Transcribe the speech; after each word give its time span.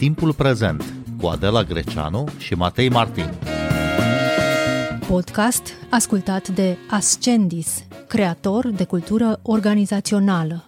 Timpul 0.00 0.34
prezent 0.34 0.94
cu 1.20 1.26
Adela 1.26 1.62
Greceanu 1.62 2.28
și 2.38 2.54
Matei 2.54 2.88
Martin. 2.88 3.30
Podcast 5.06 5.62
ascultat 5.90 6.48
de 6.48 6.76
Ascendis, 6.90 7.84
creator 8.08 8.68
de 8.68 8.84
cultură 8.84 9.40
organizațională. 9.42 10.64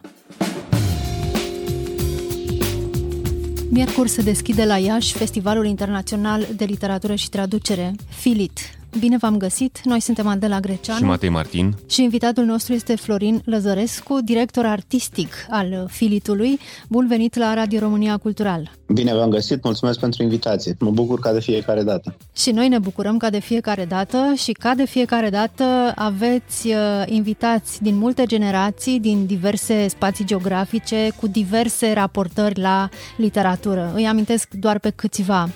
Miercuri 3.70 4.08
se 4.08 4.22
deschide 4.22 4.64
la 4.64 4.76
Iași 4.76 5.12
Festivalul 5.12 5.66
Internațional 5.66 6.46
de 6.56 6.64
Literatură 6.64 7.14
și 7.14 7.28
Traducere, 7.28 7.92
FILIT, 8.08 8.58
Bine 8.98 9.16
v-am 9.16 9.36
găsit! 9.36 9.80
Noi 9.84 10.00
suntem 10.00 10.26
Adela 10.26 10.60
Greceanu 10.60 10.98
și 10.98 11.04
Matei 11.04 11.28
Martin 11.28 11.74
și 11.88 12.02
invitatul 12.02 12.44
nostru 12.44 12.72
este 12.72 12.96
Florin 12.96 13.42
Lăzărescu, 13.44 14.18
director 14.24 14.66
artistic 14.66 15.34
al 15.50 15.86
Filitului. 15.90 16.58
Bun 16.88 17.06
venit 17.08 17.36
la 17.36 17.54
Radio 17.54 17.78
România 17.78 18.16
Cultural! 18.16 18.70
Bine 18.86 19.14
v-am 19.14 19.30
găsit, 19.30 19.64
mulțumesc 19.64 19.98
pentru 19.98 20.22
invitație. 20.22 20.76
Mă 20.78 20.90
bucur 20.90 21.20
ca 21.20 21.32
de 21.32 21.40
fiecare 21.40 21.82
dată. 21.82 22.16
Și 22.32 22.50
noi 22.50 22.68
ne 22.68 22.78
bucurăm 22.78 23.16
ca 23.16 23.30
de 23.30 23.38
fiecare 23.38 23.84
dată 23.84 24.32
și 24.36 24.52
ca 24.52 24.74
de 24.74 24.84
fiecare 24.84 25.28
dată 25.28 25.92
aveți 25.94 26.68
uh, 26.68 26.74
invitați 27.06 27.82
din 27.82 27.96
multe 27.98 28.24
generații, 28.24 29.00
din 29.00 29.26
diverse 29.26 29.88
spații 29.88 30.24
geografice, 30.24 31.08
cu 31.20 31.26
diverse 31.26 31.92
raportări 31.92 32.60
la 32.60 32.88
literatură. 33.16 33.92
Îi 33.94 34.06
amintesc 34.06 34.48
doar 34.54 34.78
pe 34.78 34.90
câțiva. 34.90 35.48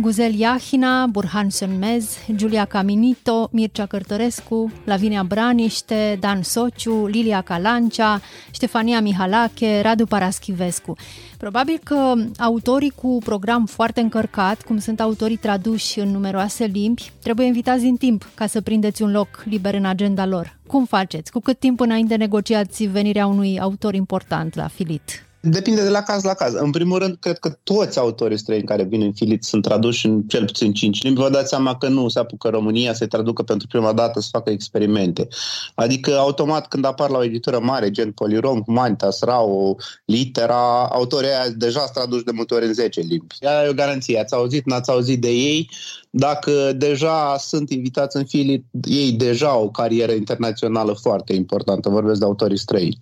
Guzel 0.00 0.34
Iahina, 0.34 1.06
Burhan 1.06 1.48
Sönmez, 1.50 2.04
Giulia 2.34 2.64
Caminito, 2.64 3.48
Mircea 3.52 3.86
Cărtărescu, 3.86 4.72
Lavinia 4.84 5.22
Braniște, 5.22 6.16
Dan 6.20 6.42
Sociu, 6.42 7.06
Lilia 7.06 7.40
Calancea, 7.40 8.20
Ștefania 8.50 9.00
Mihalache, 9.00 9.80
Radu 9.80 10.06
Paraschivescu. 10.06 10.96
Probabil 11.38 11.80
că 11.84 12.14
autorii 12.38 12.92
cu 12.94 13.18
program 13.24 13.66
foarte 13.66 14.00
încărcat, 14.00 14.62
cum 14.62 14.78
sunt 14.78 15.00
autorii 15.00 15.36
traduși 15.36 15.98
în 16.00 16.08
numeroase 16.08 16.64
limbi, 16.64 17.10
trebuie 17.22 17.46
invitați 17.46 17.82
din 17.82 17.96
timp 17.96 18.28
ca 18.34 18.46
să 18.46 18.60
prindeți 18.60 19.02
un 19.02 19.10
loc 19.10 19.42
liber 19.44 19.74
în 19.74 19.84
agenda 19.84 20.26
lor. 20.26 20.58
Cum 20.66 20.84
faceți? 20.84 21.32
Cu 21.32 21.40
cât 21.40 21.58
timp 21.58 21.80
înainte 21.80 22.16
negociați 22.16 22.84
venirea 22.84 23.26
unui 23.26 23.60
autor 23.60 23.94
important 23.94 24.54
la 24.54 24.68
Filit? 24.68 25.27
Depinde 25.50 25.82
de 25.82 25.88
la 25.88 26.02
caz 26.02 26.22
la 26.22 26.34
caz. 26.34 26.54
În 26.54 26.70
primul 26.70 26.98
rând, 26.98 27.16
cred 27.20 27.38
că 27.38 27.48
toți 27.62 27.98
autorii 27.98 28.38
străini 28.38 28.64
care 28.64 28.82
vin 28.82 29.02
în 29.02 29.12
Filit 29.12 29.44
sunt 29.44 29.62
traduși 29.62 30.06
în 30.06 30.22
cel 30.22 30.44
puțin 30.44 30.72
5 30.72 31.02
limbi. 31.02 31.20
Vă 31.20 31.30
dați 31.30 31.48
seama 31.48 31.76
că 31.76 31.88
nu 31.88 32.08
se 32.08 32.18
apucă 32.18 32.48
România 32.48 32.94
să-i 32.94 33.08
traducă 33.08 33.42
pentru 33.42 33.66
prima 33.66 33.92
dată 33.92 34.20
să 34.20 34.28
facă 34.30 34.50
experimente. 34.50 35.28
Adică, 35.74 36.16
automat, 36.16 36.68
când 36.68 36.84
apar 36.84 37.10
la 37.10 37.18
o 37.18 37.24
editură 37.24 37.58
mare, 37.58 37.90
gen 37.90 38.12
Polirom, 38.12 38.62
Humanitas, 38.62 39.20
Rau, 39.20 39.78
Litera, 40.04 40.86
autorii 40.86 41.28
aia 41.28 41.48
deja 41.56 41.80
sunt 41.80 41.92
traduși 41.92 42.24
de 42.24 42.32
multe 42.34 42.54
ori 42.54 42.66
în 42.66 42.74
10 42.74 43.00
limbi. 43.00 43.34
Aia 43.40 43.64
e 43.64 43.68
o 43.68 43.74
garanție. 43.74 44.18
Ați 44.18 44.34
auzit, 44.34 44.66
n-ați 44.66 44.90
auzit 44.90 45.20
de 45.20 45.30
ei. 45.30 45.70
Dacă 46.10 46.72
deja 46.72 47.36
sunt 47.38 47.70
invitați 47.70 48.16
în 48.16 48.24
Filit, 48.24 48.64
ei 48.82 49.12
deja 49.12 49.48
au 49.48 49.64
o 49.64 49.70
carieră 49.70 50.12
internațională 50.12 50.92
foarte 50.92 51.32
importantă. 51.32 51.88
Vorbesc 51.88 52.18
de 52.18 52.24
autorii 52.24 52.58
străini. 52.58 53.00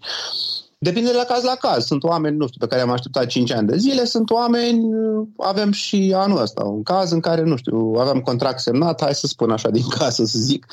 Depinde 0.78 1.10
de 1.10 1.16
la 1.16 1.24
caz 1.24 1.42
la 1.42 1.54
caz. 1.54 1.84
Sunt 1.84 2.02
oameni, 2.02 2.36
nu 2.36 2.46
știu, 2.46 2.60
pe 2.60 2.66
care 2.66 2.82
am 2.82 2.90
așteptat 2.90 3.26
5 3.26 3.52
ani 3.52 3.68
de 3.68 3.76
zile, 3.76 4.04
sunt 4.04 4.30
oameni, 4.30 4.88
avem 5.36 5.72
și 5.72 6.14
anul 6.16 6.40
ăsta, 6.40 6.64
un 6.64 6.82
caz 6.82 7.10
în 7.10 7.20
care, 7.20 7.42
nu 7.42 7.56
știu, 7.56 7.94
aveam 7.98 8.20
contract 8.20 8.60
semnat, 8.60 9.00
hai 9.00 9.14
să 9.14 9.26
spun 9.26 9.50
așa 9.50 9.70
din 9.70 9.88
casă, 9.98 10.24
să 10.24 10.38
zic, 10.38 10.66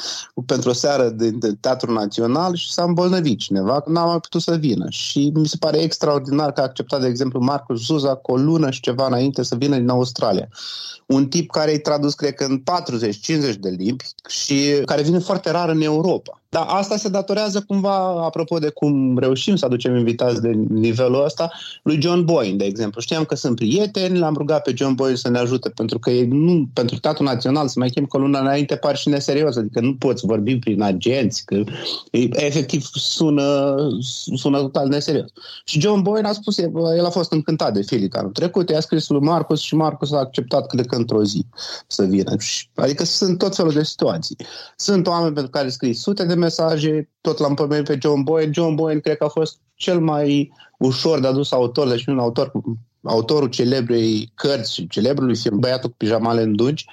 pentru 0.45 0.69
o 0.69 0.73
seară 0.73 1.09
de, 1.09 1.29
de 1.29 1.51
Teatru 1.59 1.91
Național 1.91 2.55
și 2.55 2.71
s-a 2.71 2.83
îmbolnăvit 2.83 3.39
cineva, 3.39 3.83
n-am 3.87 4.07
mai 4.07 4.19
putut 4.19 4.41
să 4.41 4.55
vină. 4.55 4.85
Și 4.89 5.31
mi 5.33 5.47
se 5.47 5.57
pare 5.59 5.77
extraordinar 5.77 6.51
că 6.51 6.59
a 6.59 6.63
acceptat, 6.63 7.01
de 7.01 7.07
exemplu, 7.07 7.39
Marcus 7.39 7.85
Zuza 7.85 8.16
cu 8.16 8.31
o 8.31 8.38
lună 8.38 8.72
și 8.72 8.79
ceva 8.79 9.05
înainte 9.05 9.44
să 9.44 9.55
vină 9.55 9.78
din 9.78 9.89
Australia. 9.89 10.47
Un 11.07 11.28
tip 11.28 11.51
care 11.51 11.72
e 11.72 11.78
tradus, 11.78 12.13
cred 12.13 12.33
că, 12.33 12.44
în 12.44 12.63
40-50 13.53 13.55
de 13.59 13.69
limbi 13.69 14.05
și 14.28 14.81
care 14.85 15.01
vine 15.01 15.19
foarte 15.19 15.51
rar 15.51 15.69
în 15.69 15.81
Europa. 15.81 16.42
Dar 16.53 16.66
asta 16.68 16.97
se 16.97 17.09
datorează 17.09 17.64
cumva, 17.68 18.25
apropo 18.25 18.58
de 18.58 18.69
cum 18.69 19.18
reușim 19.18 19.56
să 19.56 19.66
aducem 19.66 19.96
invitați 19.96 20.41
de 20.41 20.50
nivelul 20.69 21.24
ăsta, 21.24 21.52
lui 21.84 22.02
John 22.02 22.24
Boyne, 22.25 22.56
de 22.56 22.66
exemplu. 22.66 23.02
Știam 23.02 23.24
că 23.24 23.36
sunt 23.36 23.56
prieteni, 23.56 24.18
l-am 24.18 24.34
rugat 24.38 24.62
pe 24.62 24.74
John 24.75 24.94
Boyne 24.94 25.16
să 25.16 25.30
ne 25.30 25.38
ajute, 25.38 25.69
pentru 25.69 26.00
că 26.00 26.09
e, 26.09 26.28
nu, 26.30 26.69
pentru 26.74 27.00
Teatrul 27.00 27.25
Național 27.25 27.68
să 27.68 27.80
mai 27.80 27.90
chem 27.90 28.06
că 28.06 28.18
luna 28.18 28.40
înainte 28.40 28.75
par 28.75 28.97
și 28.97 29.09
neserios, 29.09 29.56
adică 29.56 29.80
nu 29.80 29.96
poți 29.96 30.25
vorbi 30.25 30.59
prin 30.59 30.81
agenți, 30.81 31.46
că 31.46 31.56
e, 32.12 32.46
efectiv 32.46 32.85
sună, 32.94 33.75
sună 34.35 34.59
total 34.59 34.88
neserios. 34.88 35.30
Și 35.66 35.80
John 35.80 36.02
Boyne 36.02 36.28
a 36.28 36.31
spus, 36.31 36.58
el 36.97 37.06
a 37.06 37.09
fost 37.09 37.31
încântat 37.31 37.74
de 37.74 37.80
Philip 37.85 38.16
anul 38.16 38.31
trecut, 38.31 38.70
i-a 38.70 38.80
scris 38.80 39.09
lui 39.09 39.22
Marcus 39.22 39.59
și 39.59 39.75
Marcus 39.75 40.12
a 40.12 40.18
acceptat 40.18 40.68
cât 40.68 40.81
de 40.81 40.88
că 40.88 40.96
într-o 40.96 41.24
zi 41.24 41.46
să 41.88 42.03
vină. 42.03 42.35
Adică 42.75 43.03
sunt 43.03 43.38
tot 43.38 43.56
felul 43.56 43.72
de 43.72 43.84
situații. 43.84 44.35
Sunt 44.78 45.08
oameni 45.08 45.34
pentru 45.34 45.52
care 45.52 45.70
scrii 45.70 45.94
sute 45.94 46.25
de 46.25 46.35
mesaje, 46.43 47.09
tot 47.21 47.37
l-am 47.37 47.53
pomenit 47.53 47.85
pe 47.85 47.97
John 48.01 48.21
Boyne. 48.21 48.51
John 48.53 48.75
Boyne 48.75 48.99
cred 48.99 49.17
că 49.17 49.23
a 49.23 49.27
fost 49.27 49.59
cel 49.75 49.99
mai 49.99 50.51
ușor 50.77 51.19
de 51.19 51.27
adus 51.27 51.51
autor, 51.51 51.87
deci 51.87 52.05
un 52.05 52.19
autor, 52.19 52.51
autorul 53.03 53.49
celebrei 53.49 54.31
cărți 54.35 54.73
și 54.73 54.87
celebrului 54.87 55.35
film 55.35 55.59
Băiatul 55.59 55.89
cu 55.89 55.95
pijamale 55.95 56.41
în 56.41 56.55
dungi, 56.55 56.85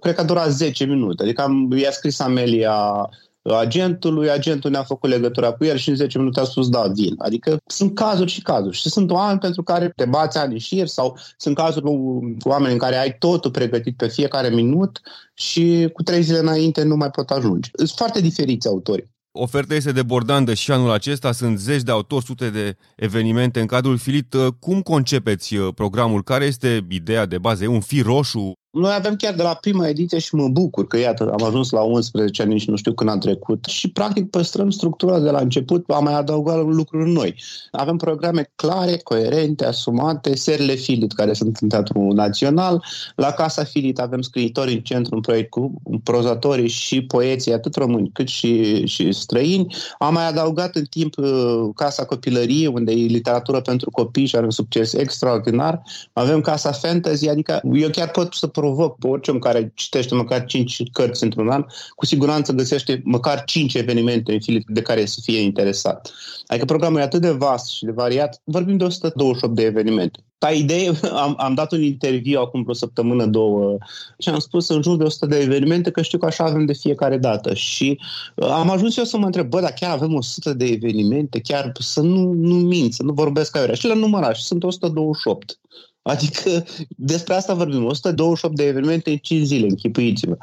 cred 0.00 0.14
că 0.14 0.20
a 0.20 0.24
durat 0.24 0.50
10 0.50 0.84
minute. 0.84 1.22
Adică 1.22 1.42
am, 1.42 1.72
i-a 1.72 1.90
scris 1.90 2.20
Amelia 2.20 3.08
agentului, 3.54 4.30
agentul 4.30 4.70
ne-a 4.70 4.82
făcut 4.82 5.10
legătura 5.10 5.52
cu 5.52 5.64
el 5.64 5.76
și 5.76 5.88
în 5.88 5.94
10 5.94 6.18
minute 6.18 6.40
a 6.40 6.44
spus 6.44 6.68
da, 6.68 6.86
vin. 6.94 7.14
Adică 7.18 7.56
sunt 7.66 7.94
cazuri 7.94 8.30
și 8.30 8.42
cazuri 8.42 8.76
și 8.76 8.88
sunt 8.88 9.10
oameni 9.10 9.38
pentru 9.38 9.62
care 9.62 9.92
te 9.96 10.04
bați 10.04 10.38
ani 10.38 10.58
șir 10.58 10.86
sau 10.86 11.18
sunt 11.36 11.56
cazuri 11.56 11.84
cu 11.84 12.20
oameni 12.42 12.72
în 12.72 12.78
care 12.78 12.96
ai 12.96 13.16
totul 13.18 13.50
pregătit 13.50 13.96
pe 13.96 14.08
fiecare 14.08 14.48
minut 14.48 15.00
și 15.34 15.88
cu 15.92 16.02
trei 16.02 16.22
zile 16.22 16.38
înainte 16.38 16.82
nu 16.82 16.96
mai 16.96 17.10
pot 17.10 17.30
ajunge. 17.30 17.70
Sunt 17.74 17.90
foarte 17.90 18.20
diferiți 18.20 18.68
autorii. 18.68 19.16
Oferta 19.40 19.74
este 19.74 19.92
debordandă 19.92 20.54
și 20.54 20.70
anul 20.70 20.90
acesta, 20.90 21.32
sunt 21.32 21.58
zeci 21.58 21.82
de 21.82 21.90
autori, 21.90 22.24
sute 22.24 22.50
de 22.50 22.76
evenimente 22.96 23.60
în 23.60 23.66
cadrul 23.66 23.98
Filit. 23.98 24.34
Cum 24.58 24.80
concepeți 24.80 25.56
uh, 25.56 25.74
programul? 25.74 26.22
Care 26.22 26.44
este 26.44 26.86
ideea 26.88 27.26
de 27.26 27.38
bază? 27.38 27.64
E 27.64 27.66
un 27.66 27.80
fir 27.80 28.04
roșu? 28.04 28.52
Noi 28.70 28.92
avem 28.94 29.16
chiar 29.16 29.34
de 29.34 29.42
la 29.42 29.54
prima 29.54 29.88
ediție 29.88 30.18
și 30.18 30.34
mă 30.34 30.48
bucur 30.48 30.86
că, 30.86 30.98
iată, 30.98 31.30
am 31.38 31.46
ajuns 31.46 31.70
la 31.70 31.80
11 31.80 32.42
ani, 32.42 32.52
nici 32.52 32.66
nu 32.66 32.76
știu 32.76 32.92
când 32.92 33.10
am 33.10 33.18
trecut 33.18 33.64
și, 33.64 33.90
practic, 33.90 34.30
păstrăm 34.30 34.70
structura 34.70 35.20
de 35.20 35.30
la 35.30 35.38
început, 35.38 35.90
am 35.90 36.04
mai 36.04 36.14
adăugat 36.14 36.64
lucruri 36.64 37.10
noi. 37.10 37.34
Avem 37.70 37.96
programe 37.96 38.50
clare, 38.54 38.96
coerente, 38.96 39.64
asumate, 39.64 40.36
serile 40.36 40.74
Filit, 40.74 41.12
care 41.12 41.32
sunt 41.32 41.56
în 41.56 41.68
Teatrul 41.68 42.14
Național. 42.14 42.84
La 43.16 43.30
Casa 43.30 43.64
Filit 43.64 43.98
avem 43.98 44.20
scriitori 44.20 44.72
în 44.72 44.80
centru, 44.80 45.14
un 45.14 45.20
proiect 45.20 45.50
cu 45.50 45.72
prozatorii 46.02 46.68
și 46.68 47.02
poeții, 47.02 47.52
atât 47.52 47.74
români 47.74 48.10
cât 48.12 48.28
și, 48.28 48.86
și 48.86 49.12
străini. 49.12 49.76
Am 49.98 50.12
mai 50.12 50.26
adăugat 50.26 50.76
în 50.76 50.84
timp 50.84 51.16
uh, 51.16 51.68
Casa 51.74 52.04
Copilărie, 52.04 52.66
unde 52.66 52.92
e 52.92 52.94
literatură 52.94 53.60
pentru 53.60 53.90
copii 53.90 54.26
și 54.26 54.36
are 54.36 54.44
un 54.44 54.50
succes 54.50 54.92
extraordinar. 54.92 55.82
Avem 56.12 56.40
Casa 56.40 56.72
Fantasy, 56.72 57.28
adică 57.28 57.60
eu 57.72 57.88
chiar 57.90 58.10
pot 58.10 58.34
să 58.34 58.46
provoc 58.58 58.98
pe 58.98 59.06
orice 59.06 59.30
om 59.30 59.38
care 59.38 59.72
citește 59.74 60.14
măcar 60.14 60.44
5 60.44 60.82
cărți 60.92 61.24
într-un 61.24 61.48
an, 61.48 61.64
cu 61.94 62.06
siguranță 62.06 62.52
găsește 62.52 63.00
măcar 63.04 63.44
5 63.44 63.74
evenimente 63.74 64.32
în 64.32 64.40
file 64.40 64.62
de 64.66 64.82
care 64.82 65.04
să 65.04 65.20
fie 65.22 65.40
interesat. 65.40 66.12
Adică 66.46 66.64
programul 66.64 67.00
e 67.00 67.02
atât 67.02 67.20
de 67.20 67.30
vast 67.30 67.70
și 67.70 67.84
de 67.84 67.90
variat, 67.90 68.40
vorbim 68.44 68.76
de 68.76 68.84
128 68.84 69.54
de 69.54 69.62
evenimente. 69.62 70.18
Ca 70.38 70.50
idee, 70.50 70.92
am, 71.24 71.34
am 71.38 71.54
dat 71.54 71.72
un 71.72 71.82
interviu 71.82 72.40
acum 72.40 72.62
vreo 72.62 72.74
săptămână, 72.74 73.26
două, 73.26 73.76
și 74.18 74.28
am 74.28 74.38
spus 74.38 74.68
în 74.68 74.82
jur 74.82 74.96
de 74.96 75.04
100 75.04 75.26
de 75.26 75.38
evenimente 75.38 75.90
că 75.90 76.02
știu 76.02 76.18
că 76.18 76.26
așa 76.26 76.44
avem 76.44 76.64
de 76.64 76.72
fiecare 76.72 77.18
dată. 77.18 77.54
Și 77.54 77.98
uh, 78.34 78.48
am 78.48 78.70
ajuns 78.70 78.96
eu 78.96 79.04
să 79.04 79.18
mă 79.18 79.26
întreb, 79.26 79.48
bă, 79.48 79.60
dar 79.60 79.72
chiar 79.72 79.90
avem 79.90 80.14
100 80.14 80.52
de 80.52 80.64
evenimente, 80.64 81.40
chiar 81.40 81.72
să 81.78 82.00
nu, 82.00 82.32
nu 82.32 82.54
mint, 82.54 82.92
să 82.94 83.02
nu 83.02 83.12
vorbesc 83.12 83.50
ca 83.50 83.64
eu. 83.64 83.74
Și 83.74 83.86
la 83.86 83.94
numărat 83.94 84.36
și 84.36 84.42
sunt 84.42 84.64
128. 84.64 85.58
Adică 86.02 86.64
despre 86.88 87.34
asta 87.34 87.54
vorbim. 87.54 87.84
128 87.84 88.56
de 88.56 88.66
evenimente 88.66 89.10
în 89.10 89.16
5 89.16 89.46
zile, 89.46 89.66
închipuiți-vă. 89.68 90.36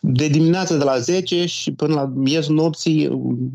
De 0.00 0.28
dimineață 0.28 0.76
de 0.76 0.84
la 0.84 0.98
10 0.98 1.46
și 1.46 1.72
până 1.72 1.94
la 1.94 2.12
miezul 2.14 2.54
nopții, 2.54 3.04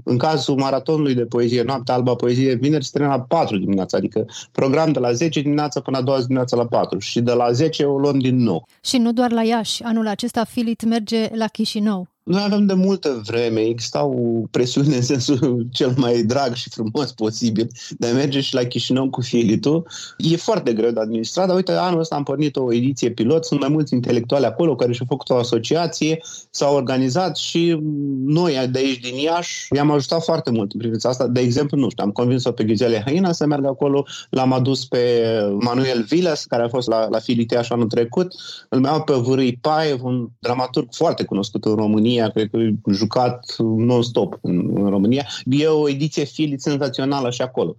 în 0.03 0.18
cazul 0.18 0.56
maratonului 0.56 1.13
de 1.13 1.25
poezie, 1.25 1.62
Noaptea 1.62 1.94
Alba 1.94 2.15
Poezie, 2.15 2.53
vineri 2.53 2.86
se 2.86 3.00
la 3.00 3.21
4 3.21 3.57
dimineața, 3.57 3.98
adică 3.98 4.25
program 4.51 4.92
de 4.92 5.00
la 5.00 5.12
10 5.12 5.42
dimineața 5.42 5.80
până 5.80 5.98
la 5.98 6.03
2 6.03 6.21
dimineața 6.21 6.57
la 6.57 6.65
4 6.65 7.00
și 7.00 7.21
de 7.21 7.31
la 7.31 7.51
10 7.51 7.83
o 7.83 7.97
luăm 7.97 8.19
din 8.19 8.38
nou. 8.38 8.68
Și 8.83 8.97
nu 8.97 9.13
doar 9.13 9.31
la 9.31 9.44
Iași. 9.44 9.83
Anul 9.83 10.07
acesta 10.07 10.44
Filit 10.44 10.83
merge 10.83 11.30
la 11.33 11.47
Chișinău. 11.47 12.07
Noi 12.23 12.41
avem 12.45 12.65
de 12.65 12.73
multă 12.73 13.21
vreme, 13.25 13.59
existau 13.59 14.47
presiuni 14.51 14.95
în 14.95 15.01
sensul 15.01 15.65
cel 15.71 15.94
mai 15.97 16.23
drag 16.23 16.53
și 16.53 16.69
frumos 16.69 17.12
posibil 17.12 17.68
de 17.97 18.07
a 18.07 18.13
merge 18.13 18.39
și 18.39 18.53
la 18.53 18.63
Chișinău 18.63 19.09
cu 19.09 19.21
Filitul. 19.21 19.88
E 20.18 20.35
foarte 20.35 20.73
greu 20.73 20.91
de 20.91 21.00
administrat, 21.00 21.47
dar 21.47 21.56
uite, 21.56 21.71
anul 21.71 22.00
ăsta 22.00 22.15
am 22.15 22.23
pornit 22.23 22.56
o 22.56 22.73
ediție 22.73 23.12
pilot, 23.12 23.45
sunt 23.45 23.59
mai 23.59 23.69
mulți 23.69 23.94
intelectuali 23.94 24.45
acolo 24.45 24.75
care 24.75 24.94
și-au 24.94 25.07
făcut 25.09 25.29
o 25.29 25.35
asociație, 25.35 26.19
s-au 26.50 26.75
organizat 26.75 27.38
și 27.38 27.77
noi 28.25 28.68
de 28.71 28.79
aici 28.79 29.00
din 29.00 29.15
Iași 29.15 29.68
i-am 29.75 29.91
ajutat 29.91 30.23
foarte 30.23 30.51
mult 30.51 30.71
în 30.71 30.79
privința 30.79 31.09
asta. 31.09 31.27
De 31.27 31.39
exemplu, 31.39 31.77
nu 31.77 31.89
știu, 31.89 32.03
am 32.03 32.12
convins-o 32.12 32.51
pe 32.51 32.63
Ghizele 32.63 33.01
Haina 33.06 33.31
să 33.31 33.45
meargă 33.45 33.68
acolo, 33.68 34.06
l-am 34.29 34.53
adus 34.53 34.85
pe 34.85 35.23
Manuel 35.59 36.03
Vilas, 36.03 36.45
care 36.45 36.63
a 36.63 36.69
fost 36.69 36.88
la, 36.88 37.07
la 37.09 37.19
Filiteaș 37.19 37.69
anul 37.69 37.88
trecut, 37.88 38.33
îl 38.69 38.79
mai 38.79 38.91
au 38.91 39.03
pe 39.03 39.13
Vârâi 39.13 39.57
Paev, 39.62 40.03
un 40.03 40.27
dramaturg 40.39 40.88
foarte 40.91 41.23
cunoscut 41.23 41.65
în 41.65 41.75
România, 41.75 42.20
cred 42.29 42.50
că 42.50 42.57
e 42.57 42.73
jucat 42.91 43.56
non-stop 43.59 44.38
în, 44.41 44.71
în 44.73 44.89
România. 44.89 45.27
E 45.45 45.68
o 45.68 45.89
ediție 45.89 46.23
Filit 46.23 46.62
senzațională 46.62 47.29
și 47.29 47.41
acolo 47.41 47.77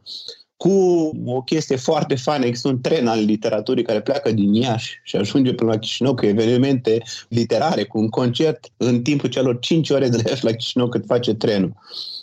cu 0.63 1.11
o 1.25 1.43
chestie 1.43 1.77
foarte 1.77 2.15
faină. 2.15 2.45
Există 2.45 2.69
un 2.69 2.81
tren 2.81 3.07
al 3.07 3.25
literaturii 3.25 3.85
care 3.85 4.01
pleacă 4.01 4.33
din 4.33 4.55
Iași 4.55 5.01
și 5.03 5.17
ajunge 5.17 5.53
până 5.53 5.71
la 5.71 5.79
Chișinău 5.79 6.15
cu 6.15 6.27
evenimente 6.27 7.03
literare, 7.29 7.85
cu 7.85 7.99
un 7.99 8.09
concert 8.09 8.73
în 8.77 9.03
timpul 9.03 9.29
celor 9.29 9.59
5 9.59 9.91
ore 9.91 10.09
de 10.09 10.17
la 10.17 10.23
Iași 10.29 10.45
la 10.45 10.51
Chișinău 10.51 10.89
cât 10.89 11.05
face 11.07 11.35
trenul. 11.35 11.73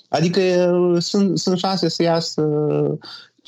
Adică 0.10 0.42
sunt, 1.00 1.40
sunt 1.40 1.58
șanse 1.58 1.90
să 1.90 2.04
iasă 2.04 2.48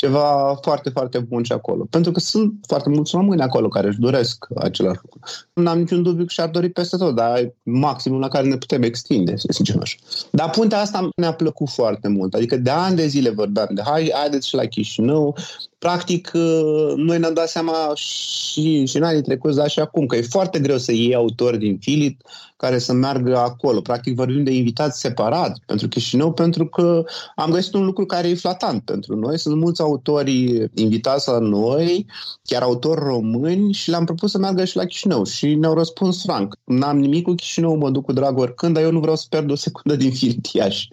ceva 0.01 0.57
foarte, 0.62 0.89
foarte 0.89 1.19
bun 1.19 1.44
și 1.44 1.51
acolo. 1.51 1.88
Pentru 1.89 2.12
că 2.12 2.19
sunt 2.19 2.53
foarte 2.68 2.89
mulți 2.89 3.12
români 3.15 3.42
acolo 3.42 3.68
care 3.68 3.88
își 3.88 4.00
doresc 4.00 4.45
același 4.56 5.00
lucru. 5.01 5.19
Nu 5.53 5.69
am 5.69 5.77
niciun 5.77 6.03
dubiu 6.03 6.25
că 6.25 6.31
și-ar 6.31 6.50
dori 6.50 6.69
peste 6.69 6.98
tot, 6.98 7.15
dar 7.15 7.53
maximul 7.63 8.19
la 8.19 8.27
care 8.27 8.48
ne 8.48 8.57
putem 8.57 8.81
extinde, 8.81 9.38
să 9.38 9.48
zicem 9.51 9.80
așa. 9.81 9.98
Dar 10.31 10.50
puntea 10.50 10.80
asta 10.80 11.09
ne-a 11.15 11.33
plăcut 11.33 11.69
foarte 11.69 12.07
mult. 12.07 12.33
Adică 12.33 12.57
de 12.57 12.69
ani 12.69 12.95
de 12.95 13.07
zile 13.07 13.30
vorbeam 13.30 13.69
de 13.71 13.81
hai, 13.86 14.12
haideți 14.13 14.48
și 14.48 14.56
la 14.56 14.65
Chișinău, 14.65 15.38
practic, 15.81 16.31
uh, 16.33 16.94
noi 16.95 17.19
ne-am 17.19 17.33
dat 17.33 17.50
seama 17.50 17.92
și, 17.95 18.86
și 18.86 18.98
în 18.98 19.04
anii 19.04 19.22
trecuți, 19.22 19.56
dar 19.56 19.69
și 19.69 19.80
acum, 19.80 20.06
că 20.06 20.16
e 20.16 20.22
foarte 20.22 20.60
greu 20.60 20.78
să 20.78 20.92
iei 20.92 21.16
autori 21.16 21.57
din 21.57 21.78
Filit 21.78 22.22
care 22.62 22.80
să 22.80 22.94
meargă 22.94 23.38
acolo. 23.38 23.81
Practic 23.81 24.16
vorbim 24.16 24.44
de 24.44 24.51
invitați 24.51 25.00
separat 25.00 25.60
pentru 25.66 25.88
Chișinău, 25.88 26.31
pentru 26.33 26.66
că 26.66 27.04
am 27.36 27.51
găsit 27.51 27.74
un 27.74 27.86
lucru 27.86 28.06
care 28.06 28.28
e 28.28 28.36
flatant 28.36 28.81
pentru 28.81 29.16
noi. 29.16 29.39
Sunt 29.39 29.56
mulți 29.57 29.81
autori 29.81 30.69
invitați 30.75 31.30
la 31.30 31.39
noi, 31.39 32.06
chiar 32.44 32.62
autori 32.62 33.00
români, 33.04 33.74
și 33.74 33.89
le-am 33.89 34.06
propus 34.06 34.31
să 34.31 34.38
meargă 34.38 34.66
și 34.66 34.75
la 34.75 34.86
Chișinău. 34.86 35.24
Și 35.24 35.56
ne-au 35.56 35.74
răspuns 35.74 36.22
franc. 36.22 36.56
N-am 36.63 37.00
nimic 37.00 37.24
cu 37.24 37.33
Chișinău, 37.33 37.75
mă 37.75 37.89
duc 37.89 38.06
cu 38.06 38.13
drag 38.13 38.38
oricând, 38.38 38.74
dar 38.74 38.83
eu 38.83 38.92
nu 38.92 39.00
vreau 39.00 39.16
să 39.16 39.25
pierd 39.30 39.51
o 39.51 39.56
secundă 39.56 39.98
din 39.98 40.12
Filit 40.12 40.45
Iași. 40.45 40.89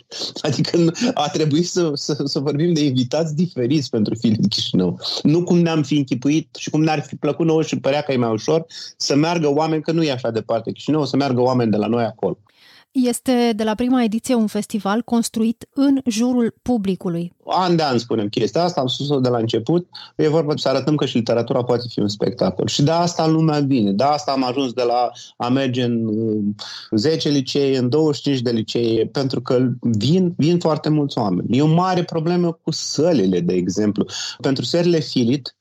Adică 0.47 0.93
a 1.15 1.29
trebuit 1.29 1.69
să, 1.69 1.91
să, 1.95 2.23
să 2.25 2.39
vorbim 2.39 2.73
de 2.73 2.85
invitați 2.85 3.35
diferiți 3.35 3.91
pentru 3.91 4.15
Filit 4.15 4.49
Chișinău. 4.49 4.78
Chișinău. 4.79 5.01
Nu 5.23 5.45
cum 5.45 5.59
ne-am 5.59 5.83
fi 5.83 5.97
închipuit 5.97 6.55
și 6.55 6.71
cum 6.71 6.83
ne-ar 6.83 7.01
fi 7.01 7.17
plăcut 7.17 7.47
nouă 7.47 7.63
și 7.63 7.79
părea 7.79 8.01
că 8.01 8.13
e 8.13 8.17
mai 8.17 8.33
ușor 8.33 8.65
să 8.97 9.17
meargă 9.17 9.53
oameni, 9.53 9.83
că 9.83 9.93
nu 9.93 10.03
e 10.03 10.11
așa 10.11 10.31
departe 10.31 10.73
Chișinău, 10.73 11.05
să 11.05 11.17
meargă 11.17 11.41
oameni 11.41 11.71
de 11.71 11.77
la 11.77 11.87
noi 11.87 12.05
acolo. 12.05 12.39
Este 12.91 13.53
de 13.57 13.65
la 13.65 13.75
prima 13.75 14.03
ediție 14.03 14.35
un 14.35 14.47
festival 14.47 15.03
construit 15.03 15.69
în 15.75 16.01
jurul 16.07 16.55
publicului. 16.63 17.33
An 17.45 17.77
de 17.77 17.83
an 17.83 17.99
spunem 17.99 18.29
chestia 18.29 18.63
asta, 18.63 18.81
am 18.81 18.87
spus-o 18.87 19.21
de 19.21 19.29
la 19.29 19.39
început. 19.39 19.89
E 20.17 20.29
vorba 20.29 20.53
să 20.57 20.69
arătăm 20.69 20.95
că 20.95 21.07
și 21.07 21.17
literatura 21.17 21.65
poate 21.65 21.85
fi 21.89 22.01
un 22.01 22.09
spectacol. 22.09 22.67
Și 22.67 22.83
de 22.83 22.91
asta 22.91 23.27
lumea 23.27 23.61
vine. 23.61 23.93
De 23.93 24.05
asta 24.05 24.33
am 24.33 24.45
ajuns 24.45 24.73
de 24.73 24.83
la 24.83 25.11
a 25.37 25.49
merge 25.49 25.85
în 25.85 26.11
10 26.91 27.29
licee, 27.29 27.79
în 27.79 27.89
25 27.89 28.41
de 28.43 28.51
licee, 28.51 29.07
pentru 29.07 29.41
că 29.41 29.69
vin, 29.81 30.35
vin 30.37 30.59
foarte 30.59 30.89
mulți 30.89 31.19
oameni. 31.19 31.59
E 31.59 31.63
o 31.63 31.67
mare 31.67 32.05
problemă 32.05 32.53
cu 32.63 32.71
sălile, 32.71 33.41
de 33.41 33.55
exemplu. 33.55 34.07
Pentru 34.41 34.65
serile 34.65 34.99
Filit, 34.99 35.57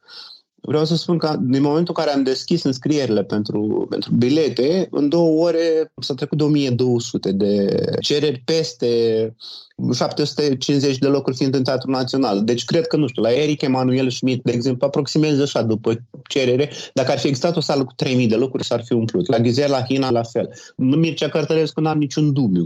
Vreau 0.68 0.86
să 0.86 0.96
spun 0.96 1.18
că 1.18 1.36
din 1.40 1.62
momentul 1.62 1.94
în 1.98 2.04
care 2.04 2.16
am 2.16 2.24
deschis 2.24 2.64
înscrierile 2.64 3.24
pentru, 3.24 3.86
pentru 3.90 4.12
bilete, 4.14 4.88
în 4.92 5.10
două 5.10 5.46
ore 5.46 5.92
s-a 6.00 6.14
trecut 6.14 6.38
de 6.38 6.44
1200 6.44 7.32
de 7.32 7.84
cereri 8.02 8.42
peste 8.46 8.88
750 9.94 10.98
de 10.98 11.08
locuri 11.08 11.36
fiind 11.36 11.56
în 11.56 11.64
Teatrul 11.64 11.94
Național. 11.94 12.44
Deci 12.44 12.66
cred 12.66 12.88
că, 12.88 12.98
nu 12.98 13.08
știu, 13.08 13.22
la 13.22 13.32
Eric 13.32 13.62
Emanuel 13.62 14.10
Schmidt, 14.10 14.44
de 14.44 14.52
exemplu, 14.52 14.86
aproximează 14.86 15.42
așa 15.42 15.62
după 15.62 16.02
cerere. 16.30 16.72
Dacă 16.94 17.12
ar 17.12 17.20
fi 17.20 17.28
existat 17.28 17.56
o 17.56 17.60
sală 17.60 17.84
cu 17.84 17.94
3000 17.96 18.28
de 18.28 18.36
locuri, 18.36 18.66
s-ar 18.66 18.84
fi 18.84 18.94
umplut. 18.94 19.28
La 19.28 19.40
Ghizela 19.40 19.84
Hina, 19.84 20.12
la 20.12 20.24
fel. 20.24 20.50
Mircea 20.76 21.30
Cărtărescu 21.30 21.82
n-am 21.82 21.98
niciun 21.98 22.34
dubiu. 22.34 22.66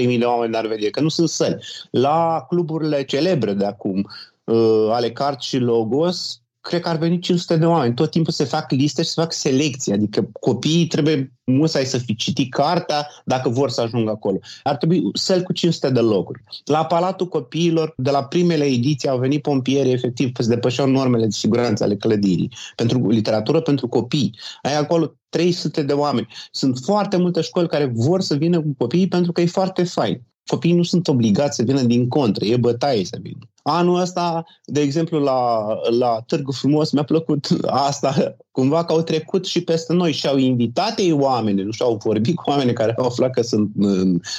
2-3 0.00 0.06
mii 0.06 0.18
de 0.18 0.24
oameni 0.24 0.56
ar 0.56 0.66
vedea, 0.66 0.90
că 0.90 1.00
nu 1.00 1.08
sunt 1.08 1.28
săli. 1.28 1.58
La 1.90 2.44
cluburile 2.48 3.04
celebre 3.04 3.52
de 3.52 3.64
acum, 3.64 4.08
uh, 4.44 4.88
ale 4.90 5.10
Cart 5.10 5.42
și 5.42 5.58
Logos, 5.58 6.40
cred 6.66 6.80
că 6.80 6.88
ar 6.88 6.96
veni 6.96 7.18
500 7.18 7.56
de 7.56 7.66
oameni. 7.66 7.94
Tot 7.94 8.10
timpul 8.10 8.32
se 8.32 8.44
fac 8.44 8.70
liste 8.70 9.02
și 9.02 9.08
se 9.08 9.20
fac 9.20 9.32
selecții. 9.32 9.92
Adică 9.92 10.28
copiii 10.40 10.86
trebuie 10.86 11.32
musai 11.44 11.84
să 11.84 11.98
fi 11.98 12.14
citit 12.14 12.52
cartea 12.52 13.08
dacă 13.24 13.48
vor 13.48 13.70
să 13.70 13.80
ajungă 13.80 14.10
acolo. 14.10 14.38
Ar 14.62 14.76
trebui 14.76 15.02
să 15.12 15.42
cu 15.42 15.52
500 15.52 15.90
de 15.90 16.00
locuri. 16.00 16.42
La 16.64 16.84
Palatul 16.84 17.28
Copiilor, 17.28 17.92
de 17.96 18.10
la 18.10 18.24
primele 18.24 18.64
ediții, 18.64 19.08
au 19.08 19.18
venit 19.18 19.42
pompieri, 19.42 19.90
efectiv, 19.90 20.32
să 20.38 20.48
depășeau 20.48 20.88
normele 20.88 21.24
de 21.24 21.30
siguranță 21.30 21.84
ale 21.84 21.96
clădirii. 21.96 22.52
Pentru 22.76 23.08
literatură, 23.08 23.60
pentru 23.60 23.88
copii. 23.88 24.38
Ai 24.62 24.76
acolo 24.76 25.14
300 25.28 25.82
de 25.82 25.92
oameni. 25.92 26.28
Sunt 26.50 26.78
foarte 26.78 27.16
multe 27.16 27.40
școli 27.40 27.68
care 27.68 27.84
vor 27.94 28.20
să 28.20 28.34
vină 28.34 28.60
cu 28.60 28.74
copiii 28.78 29.08
pentru 29.08 29.32
că 29.32 29.40
e 29.40 29.46
foarte 29.46 29.84
fain. 29.84 30.22
Copiii 30.46 30.74
nu 30.74 30.82
sunt 30.82 31.08
obligați 31.08 31.56
să 31.56 31.62
vină 31.62 31.82
din 31.82 32.08
contră, 32.08 32.44
e 32.44 32.56
bătaie 32.56 33.04
să 33.04 33.18
vină. 33.20 33.38
Anul 33.62 34.00
ăsta, 34.00 34.44
de 34.64 34.80
exemplu, 34.80 35.18
la, 35.18 35.66
la 35.98 36.22
Târgu 36.26 36.52
Frumos, 36.52 36.90
mi-a 36.90 37.04
plăcut 37.04 37.48
asta, 37.66 38.36
cumva 38.50 38.84
că 38.84 38.92
au 38.92 39.02
trecut 39.02 39.46
și 39.46 39.60
peste 39.60 39.92
noi 39.92 40.12
și 40.12 40.26
au 40.26 40.36
invitat 40.36 40.98
ei 40.98 41.12
oameni, 41.12 41.62
nu 41.62 41.70
și-au 41.70 42.00
vorbit 42.04 42.36
cu 42.36 42.50
oameni 42.50 42.72
care 42.72 42.94
au 42.98 43.06
aflat 43.06 43.30
că 43.30 43.42
sunt, 43.42 43.70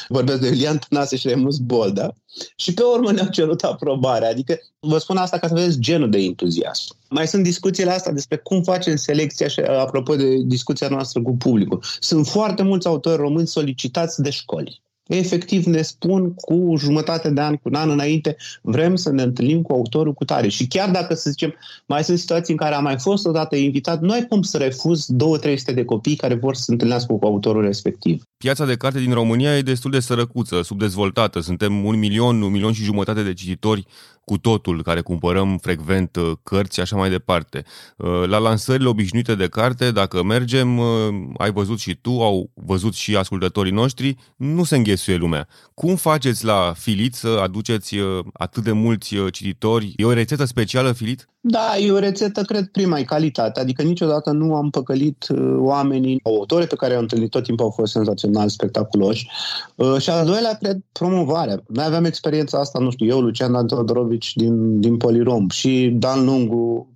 vorbesc 0.07 0.39
de 0.39 0.47
Iulian 0.47 0.79
Tănase 0.89 1.15
și 1.15 1.27
Remus 1.27 1.57
Bolda, 1.57 2.13
și 2.55 2.73
pe 2.73 2.83
urmă 2.83 3.11
ne-au 3.11 3.27
cerut 3.27 3.63
aprobarea. 3.63 4.29
Adică 4.29 4.59
vă 4.79 4.97
spun 4.97 5.17
asta 5.17 5.37
ca 5.37 5.47
să 5.47 5.53
vedeți 5.53 5.79
genul 5.79 6.09
de 6.09 6.17
entuziasm. 6.17 6.95
Mai 7.09 7.27
sunt 7.27 7.43
discuțiile 7.43 7.91
astea 7.91 8.11
despre 8.11 8.37
cum 8.37 8.63
facem 8.63 8.95
selecția 8.95 9.47
și 9.47 9.59
apropo 9.59 10.15
de 10.15 10.37
discuția 10.43 10.87
noastră 10.87 11.21
cu 11.21 11.35
publicul. 11.37 11.83
Sunt 11.99 12.27
foarte 12.27 12.63
mulți 12.63 12.87
autori 12.87 13.17
români 13.17 13.47
solicitați 13.47 14.21
de 14.21 14.29
școli 14.29 14.85
efectiv 15.07 15.65
ne 15.65 15.81
spun 15.81 16.33
cu 16.33 16.75
jumătate 16.77 17.29
de 17.29 17.41
an, 17.41 17.53
cu 17.53 17.61
un 17.63 17.73
an 17.73 17.89
înainte, 17.89 18.35
vrem 18.61 18.95
să 18.95 19.11
ne 19.11 19.21
întâlnim 19.21 19.61
cu 19.61 19.73
autorul 19.73 20.13
cu 20.13 20.25
tare. 20.25 20.47
Și 20.47 20.67
chiar 20.67 20.89
dacă, 20.91 21.13
să 21.13 21.29
zicem, 21.29 21.55
mai 21.85 22.03
sunt 22.03 22.19
situații 22.19 22.53
în 22.53 22.59
care 22.59 22.75
am 22.75 22.83
mai 22.83 22.99
fost 22.99 23.25
odată 23.25 23.55
invitat, 23.55 24.01
nu 24.01 24.11
ai 24.11 24.25
cum 24.29 24.41
să 24.41 24.57
refuz 24.57 25.05
2-300 25.05 25.73
de 25.73 25.85
copii 25.85 26.15
care 26.15 26.33
vor 26.33 26.55
să 26.55 26.61
se 26.63 26.71
întâlnească 26.71 27.13
cu 27.13 27.25
autorul 27.25 27.63
respectiv. 27.63 28.23
Piața 28.37 28.65
de 28.65 28.75
carte 28.75 28.99
din 28.99 29.13
România 29.13 29.57
e 29.57 29.61
destul 29.61 29.91
de 29.91 29.99
sărăcuță, 29.99 30.61
subdezvoltată. 30.61 31.39
Suntem 31.39 31.85
un 31.85 31.99
milion, 31.99 32.41
un 32.41 32.51
milion 32.51 32.73
și 32.73 32.83
jumătate 32.83 33.23
de 33.23 33.33
cititori 33.33 33.85
cu 34.29 34.37
totul, 34.37 34.83
care 34.83 35.01
cumpărăm 35.01 35.57
frecvent 35.57 36.15
uh, 36.15 36.31
cărți 36.43 36.75
și 36.75 36.79
așa 36.79 36.95
mai 36.95 37.09
departe. 37.09 37.63
Uh, 37.97 38.23
la 38.25 38.37
lansările 38.37 38.87
obișnuite 38.87 39.35
de 39.35 39.47
carte, 39.47 39.91
dacă 39.91 40.23
mergem, 40.23 40.77
uh, 40.77 40.87
ai 41.37 41.51
văzut 41.51 41.79
și 41.79 41.95
tu, 41.95 42.09
au 42.23 42.51
văzut 42.53 42.93
și 42.93 43.15
ascultătorii 43.15 43.71
noștri, 43.71 44.15
nu 44.35 44.63
se 44.63 44.75
înghesuie 44.75 45.15
lumea. 45.15 45.47
Cum 45.73 45.95
faceți 45.95 46.45
la 46.45 46.73
Filit 46.77 47.13
să 47.13 47.39
aduceți 47.43 47.95
atât 48.33 48.63
de 48.63 48.71
mulți 48.71 49.15
cititori? 49.31 49.93
E 49.95 50.05
o 50.05 50.13
rețetă 50.13 50.45
specială, 50.45 50.91
Filit? 50.91 51.27
Da, 51.49 51.77
e 51.77 51.91
o 51.91 51.99
rețetă, 51.99 52.41
cred, 52.41 52.65
prima, 52.65 52.99
e 52.99 53.03
calitate. 53.03 53.59
Adică 53.59 53.81
niciodată 53.81 54.31
nu 54.31 54.55
am 54.55 54.69
păcălit 54.69 55.27
oamenii. 55.57 56.19
Autorii 56.23 56.67
pe 56.67 56.75
care 56.75 56.93
au 56.93 57.01
întâlnit 57.01 57.29
tot 57.29 57.43
timpul 57.43 57.65
au 57.65 57.71
fost 57.71 57.91
senzațional, 57.91 58.49
spectaculoși. 58.49 59.27
Și 59.99 60.09
al 60.09 60.25
doilea, 60.25 60.53
cred, 60.53 60.77
promovarea. 60.91 61.63
Noi 61.67 61.85
aveam 61.85 62.05
experiența 62.05 62.59
asta, 62.59 62.79
nu 62.79 62.91
știu, 62.91 63.05
eu, 63.05 63.19
Lucian 63.19 63.51
Dan 63.51 63.67
Todorovici 63.67 64.35
din, 64.35 64.79
din 64.79 64.97
Polirom 64.97 65.49
și 65.49 65.95
Dan 65.99 66.25
Lungu, 66.25 66.87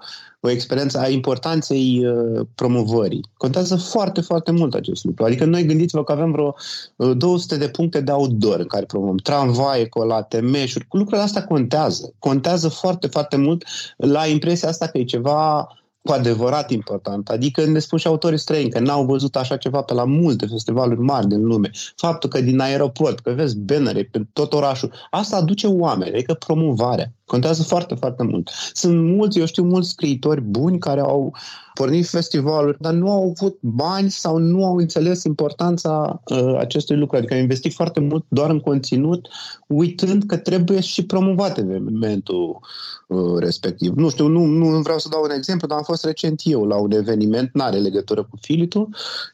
o 0.42 0.50
experiență 0.50 1.00
a 1.00 1.08
importanței 1.08 2.06
uh, 2.06 2.46
promovării. 2.56 3.26
Contează 3.38 3.76
foarte, 3.76 4.22
foarte 4.22 4.52
mult 4.52 4.74
acest 4.74 5.04
lucru. 5.04 5.24
Adică 5.24 5.46
noi 5.46 5.66
gândiți-vă 5.66 6.04
că 6.04 6.12
avem 6.12 6.32
vreo 6.32 6.56
uh, 6.96 7.18
200 7.18 7.58
de 7.58 7.68
puncte 7.70 8.02
de 8.02 8.12
outdoor 8.12 8.60
în 8.60 8.68
care 8.68 8.86
promovăm. 8.86 9.18
Tramvaie 9.18 9.88
colate, 9.88 10.40
meșuri. 10.40 10.88
Lucrurile 10.92 11.24
astea 11.24 11.44
contează. 11.46 12.14
Contează 12.20 12.68
foarte, 12.68 13.08
foarte 13.08 13.38
mult 13.38 13.64
la 13.98 14.26
impresia 14.26 14.70
asta 14.70 14.88
că 14.88 14.98
e 14.98 15.04
ceva 15.04 15.68
cu 16.04 16.12
adevărat 16.12 16.72
important. 16.72 17.30
Adică 17.30 17.66
ne 17.66 17.80
spun 17.80 17.98
și 17.98 18.08
autorii 18.08 18.38
străini 18.38 18.70
că 18.70 18.80
n-au 18.80 19.06
văzut 19.06 19.36
așa 19.36 19.58
ceva 19.58 19.82
pe 19.82 19.94
la 19.94 20.06
multe 20.06 20.46
festivaluri 20.46 21.00
mari 21.00 21.28
din 21.28 21.44
lume. 21.44 21.70
Faptul 21.96 22.30
că 22.30 22.42
din 22.42 22.60
aeroport, 22.60 23.20
că 23.20 23.32
vezi 23.32 23.58
bannere 23.58 24.04
pe 24.04 24.22
tot 24.34 24.54
orașul, 24.54 24.92
asta 25.10 25.38
aduce 25.38 25.68
oameni, 25.68 26.12
adică 26.12 26.34
promovarea. 26.34 27.14
Contează 27.32 27.64
foarte, 27.64 27.96
foarte 27.96 28.24
mult. 28.24 28.50
Sunt 28.74 29.04
mulți, 29.16 29.40
eu 29.40 29.46
știu 29.46 29.64
mulți 29.64 29.90
scriitori 29.90 30.42
buni 30.42 30.80
care 30.80 31.00
au 31.00 31.36
pornit 31.74 32.08
festivaluri, 32.08 32.78
dar 32.80 32.94
nu 32.94 33.12
au 33.12 33.36
avut 33.38 33.58
bani 33.62 34.10
sau 34.10 34.38
nu 34.38 34.66
au 34.66 34.76
înțeles 34.76 35.24
importanța 35.24 36.22
uh, 36.26 36.56
acestui 36.58 36.98
lucru. 36.98 37.18
Adică 37.18 37.34
au 37.34 37.40
investit 37.40 37.74
foarte 37.74 38.00
mult 38.00 38.26
doar 38.28 38.50
în 38.50 38.60
conținut, 38.60 39.28
uitând 39.68 40.24
că 40.24 40.38
trebuie 40.38 40.80
și 40.80 41.06
promovat 41.06 41.58
evenimentul 41.58 42.60
uh, 43.08 43.38
respectiv. 43.40 43.94
Nu 43.96 44.10
știu, 44.10 44.28
nu, 44.28 44.46
nu 44.46 44.82
vreau 44.82 45.00
să 45.00 45.10
dau 45.10 45.24
un 45.24 45.32
exemplu, 45.32 45.68
dar 45.68 45.78
am 45.78 45.84
fost 45.84 46.06
recent 46.06 46.42
eu 46.44 46.66
la 46.66 46.76
un 46.76 46.92
eveniment, 46.92 47.50
nu 47.54 47.64
are 47.64 47.78
legătură 47.78 48.24
cu 48.24 48.38
Filitul, 48.42 48.90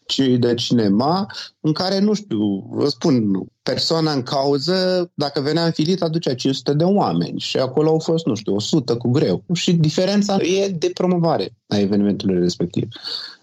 ci 0.06 0.22
de 0.40 0.54
cinema, 0.54 1.28
în 1.68 1.74
care, 1.74 2.00
nu 2.00 2.14
știu, 2.14 2.68
vă 2.70 2.88
spun, 2.88 3.44
persoana 3.64 4.12
în 4.12 4.24
cauză, 4.24 5.12
dacă 5.14 5.42
venea 5.42 5.66
în 5.66 5.72
filit, 5.72 6.02
aducea 6.02 6.34
500 6.34 6.74
de 6.74 6.84
oameni 6.84 7.40
și 7.40 7.58
acolo 7.58 7.90
au 7.90 8.00
fost, 8.00 8.26
nu 8.26 8.36
știu, 8.36 8.56
100 8.56 8.98
cu 8.98 9.10
greu. 9.10 9.44
Și 9.54 9.74
diferența 9.74 10.36
e 10.36 10.68
de 10.68 10.92
promovare 10.94 11.56
a 11.68 11.78
evenimentului 11.78 12.40
respectiv. 12.40 12.88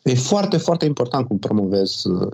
E 0.04 0.14
foarte, 0.14 0.56
foarte 0.56 0.84
important 0.84 1.26
cum 1.26 1.38
promovezi 1.38 2.08
uh, 2.08 2.28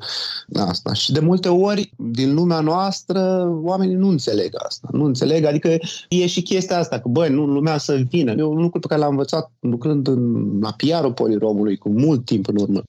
asta. 0.55 0.93
Și 0.93 1.12
de 1.12 1.21
multe 1.21 1.49
ori, 1.49 1.93
din 1.97 2.35
lumea 2.35 2.61
noastră, 2.61 3.49
oamenii 3.62 3.95
nu 3.95 4.09
înțeleg 4.09 4.55
asta. 4.67 4.89
Nu 4.93 5.05
înțeleg, 5.05 5.45
adică 5.45 5.79
e 6.09 6.27
și 6.27 6.43
chestia 6.43 6.79
asta, 6.79 7.00
că 7.00 7.09
băi, 7.09 7.31
nu 7.31 7.47
lumea 7.47 7.79
să 7.79 8.03
vină. 8.09 8.33
E 8.33 8.43
un 8.43 8.61
lucru 8.61 8.81
pe 8.81 8.87
care 8.87 9.00
l-am 9.00 9.11
învățat 9.11 9.53
lucrând 9.61 10.07
în, 10.07 10.59
la 10.61 10.73
PR-ul 10.77 11.12
Poliromului 11.12 11.77
cu 11.77 11.89
mult 11.89 12.25
timp 12.25 12.49
în 12.49 12.57
urmă, 12.61 12.83
2000-2005, 12.83 12.85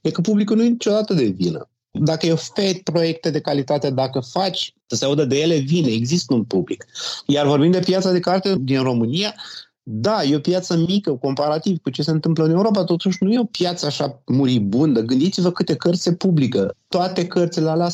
e 0.00 0.10
că 0.10 0.20
publicul 0.20 0.56
nu 0.56 0.62
e 0.64 0.68
niciodată 0.68 1.14
de 1.14 1.24
vină. 1.24 1.68
Dacă 1.90 2.26
eu 2.26 2.32
oferi 2.32 2.78
proiecte 2.78 3.30
de 3.30 3.40
calitate, 3.40 3.90
dacă 3.90 4.20
faci 4.20 4.74
să 4.86 4.96
se 4.96 5.04
audă 5.04 5.24
de 5.24 5.40
ele, 5.40 5.56
vine, 5.56 5.90
există 5.90 6.34
un 6.34 6.44
public. 6.44 6.86
Iar 7.26 7.46
vorbim 7.46 7.70
de 7.70 7.78
piața 7.78 8.12
de 8.12 8.20
carte 8.20 8.54
din 8.60 8.82
România, 8.82 9.34
da, 9.86 10.22
e 10.22 10.36
o 10.36 10.40
piață 10.40 10.76
mică 10.76 11.12
comparativ 11.12 11.78
cu 11.78 11.90
ce 11.90 12.02
se 12.02 12.10
întâmplă 12.10 12.44
în 12.44 12.50
Europa, 12.50 12.84
totuși 12.84 13.16
nu 13.20 13.32
e 13.32 13.38
o 13.38 13.44
piață 13.44 13.86
așa 13.86 14.22
muribundă. 14.26 15.00
Gândiți-vă 15.00 15.50
câte 15.50 15.76
cărți 15.76 16.02
se 16.02 16.14
publică. 16.14 16.76
Toate 16.94 17.26
cărțile 17.26 17.68
alea 17.68 17.88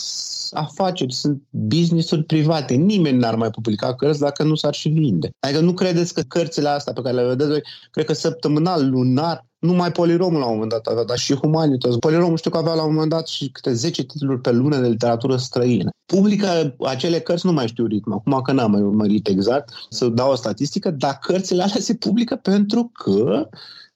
afaceri, 0.51 1.13
sunt 1.13 1.43
business-uri 1.51 2.25
private. 2.25 2.75
Nimeni 2.75 3.19
n-ar 3.19 3.35
mai 3.35 3.51
publica 3.51 3.95
cărți 3.95 4.21
dacă 4.21 4.43
nu 4.43 4.55
s-ar 4.55 4.75
și 4.75 4.89
vinde. 4.89 5.31
Adică 5.39 5.61
nu 5.61 5.73
credeți 5.73 6.15
că 6.15 6.21
cărțile 6.21 6.69
astea 6.69 6.93
pe 6.93 7.01
care 7.01 7.15
le 7.15 7.27
vedeți 7.27 7.49
voi, 7.49 7.63
cred 7.91 8.05
că 8.05 8.13
săptămânal, 8.13 8.91
lunar, 8.91 9.47
numai 9.59 9.93
Poliromul 9.93 10.39
la 10.39 10.47
un 10.47 10.53
moment 10.53 10.71
dat 10.71 10.87
avea, 10.87 11.05
dar 11.05 11.19
și 11.19 11.35
Humanitas. 11.35 11.97
Poliromul 11.97 12.37
știu 12.37 12.51
că 12.51 12.57
avea 12.57 12.75
la 12.75 12.83
un 12.83 12.93
moment 12.93 13.11
dat 13.11 13.29
și 13.29 13.51
câte 13.51 13.73
10 13.73 14.05
titluri 14.05 14.41
pe 14.41 14.51
lună 14.51 14.77
de 14.77 14.89
literatură 14.89 15.37
străină. 15.37 15.91
Publică 16.07 16.77
acele 16.81 17.21
cărți, 17.21 17.47
nu 17.47 17.53
mai 17.53 17.67
știu 17.67 17.87
ritmul, 17.87 18.17
acum 18.17 18.41
că 18.43 18.53
n-am 18.53 18.71
mai 18.71 18.83
urmărit 18.83 19.29
exact, 19.29 19.73
să 19.91 20.09
dau 20.09 20.31
o 20.31 20.35
statistică, 20.35 20.91
dar 20.91 21.19
cărțile 21.23 21.63
alea 21.63 21.81
se 21.81 21.95
publică 21.95 22.37
pentru 22.37 22.91
că 22.93 23.49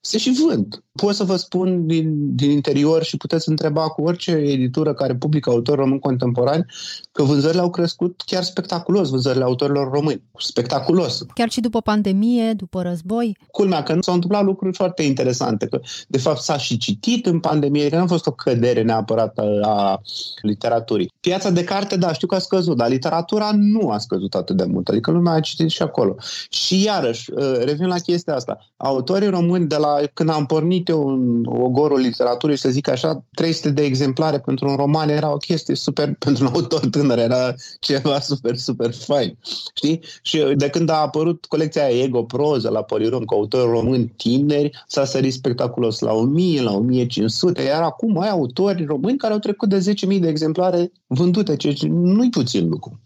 se 0.06 0.18
și 0.18 0.42
vând. 0.46 0.82
Pot 0.92 1.14
să 1.14 1.24
vă 1.24 1.36
spun 1.36 1.86
din, 1.86 2.34
din 2.34 2.50
interior 2.50 3.02
și 3.02 3.16
puteți 3.16 3.48
întreba 3.48 3.88
cu 3.88 4.02
orice 4.02 4.30
editură 4.30 4.94
care 4.94 5.14
publică 5.14 5.50
autori 5.50 5.80
români 5.80 6.00
contemporani 6.00 6.64
că 7.12 7.22
vânzările 7.22 7.60
au 7.60 7.70
crescut 7.70 8.22
chiar 8.26 8.42
spectaculos, 8.42 9.08
vânzările 9.10 9.44
autorilor 9.44 9.90
români. 9.90 10.22
Spectaculos. 10.38 11.24
Chiar 11.34 11.50
și 11.50 11.60
după 11.60 11.80
pandemie, 11.80 12.52
după 12.52 12.82
război? 12.82 13.36
Culmea 13.50 13.82
că 13.82 13.94
nu 13.94 14.00
s-au 14.00 14.14
întâmplat 14.14 14.44
lucruri 14.44 14.76
foarte 14.76 15.02
interesante, 15.02 15.66
că 15.66 15.80
de 16.08 16.18
fapt 16.18 16.40
s-a 16.40 16.56
și 16.56 16.76
citit 16.76 17.26
în 17.26 17.40
pandemie, 17.40 17.88
că 17.88 17.96
nu 17.96 18.02
a 18.02 18.06
fost 18.06 18.26
o 18.26 18.32
cădere 18.32 18.82
neapărat 18.82 19.38
a 19.62 20.00
literaturii. 20.42 21.12
Piața 21.20 21.50
de 21.50 21.64
carte, 21.64 21.96
da, 21.96 22.12
știu 22.12 22.26
că 22.26 22.34
a 22.34 22.38
scăzut, 22.38 22.76
dar 22.76 22.88
literatura 22.88 23.50
nu 23.54 23.90
a 23.90 23.98
scăzut 23.98 24.34
atât 24.34 24.56
de 24.56 24.64
mult, 24.64 24.88
adică 24.88 25.10
lumea 25.10 25.32
a 25.32 25.40
citit 25.40 25.70
și 25.70 25.82
acolo. 25.82 26.16
Și 26.48 26.82
iarăși, 26.82 27.32
uh, 27.32 27.58
revin 27.64 27.86
la 27.86 27.98
chestia 27.98 28.34
asta, 28.34 28.58
autorii 28.76 29.28
români 29.28 29.66
de 29.66 29.76
la 29.76 29.93
când 30.14 30.30
am 30.30 30.46
pornit 30.46 30.88
eu 30.88 31.08
în 31.08 31.44
ogorul 31.46 32.00
literaturii, 32.00 32.56
să 32.56 32.68
zic 32.68 32.88
așa, 32.88 33.24
300 33.34 33.70
de 33.70 33.82
exemplare 33.82 34.38
pentru 34.38 34.68
un 34.68 34.76
roman 34.76 35.08
era 35.08 35.32
o 35.32 35.36
chestie 35.36 35.74
super, 35.74 36.14
pentru 36.24 36.44
un 36.44 36.50
autor 36.54 36.86
tânăr 36.86 37.18
era 37.18 37.54
ceva 37.80 38.20
super, 38.20 38.56
super 38.56 38.92
fain. 38.92 39.38
Știi? 39.76 40.00
Și 40.22 40.42
de 40.56 40.68
când 40.68 40.88
a 40.88 41.00
apărut 41.00 41.44
colecția 41.44 41.88
Ego 41.88 42.22
Proză 42.22 42.70
la 42.70 42.82
Polirom 42.82 43.24
cu 43.24 43.34
autori 43.34 43.70
români 43.70 44.12
tineri, 44.16 44.84
s-a 44.86 45.04
sărit 45.04 45.32
spectaculos 45.32 45.98
la 45.98 46.12
1000, 46.12 46.62
la 46.62 46.72
1500, 46.72 47.62
iar 47.62 47.82
acum 47.82 48.18
ai 48.18 48.28
autori 48.28 48.84
români 48.84 49.18
care 49.18 49.32
au 49.32 49.38
trecut 49.38 49.68
de 49.68 49.94
10.000 50.14 50.20
de 50.20 50.28
exemplare 50.28 50.92
vândute, 51.06 51.56
ceea 51.56 51.72
ce 51.72 51.86
nu-i 51.88 52.30
puțin 52.30 52.68
lucru. 52.68 53.00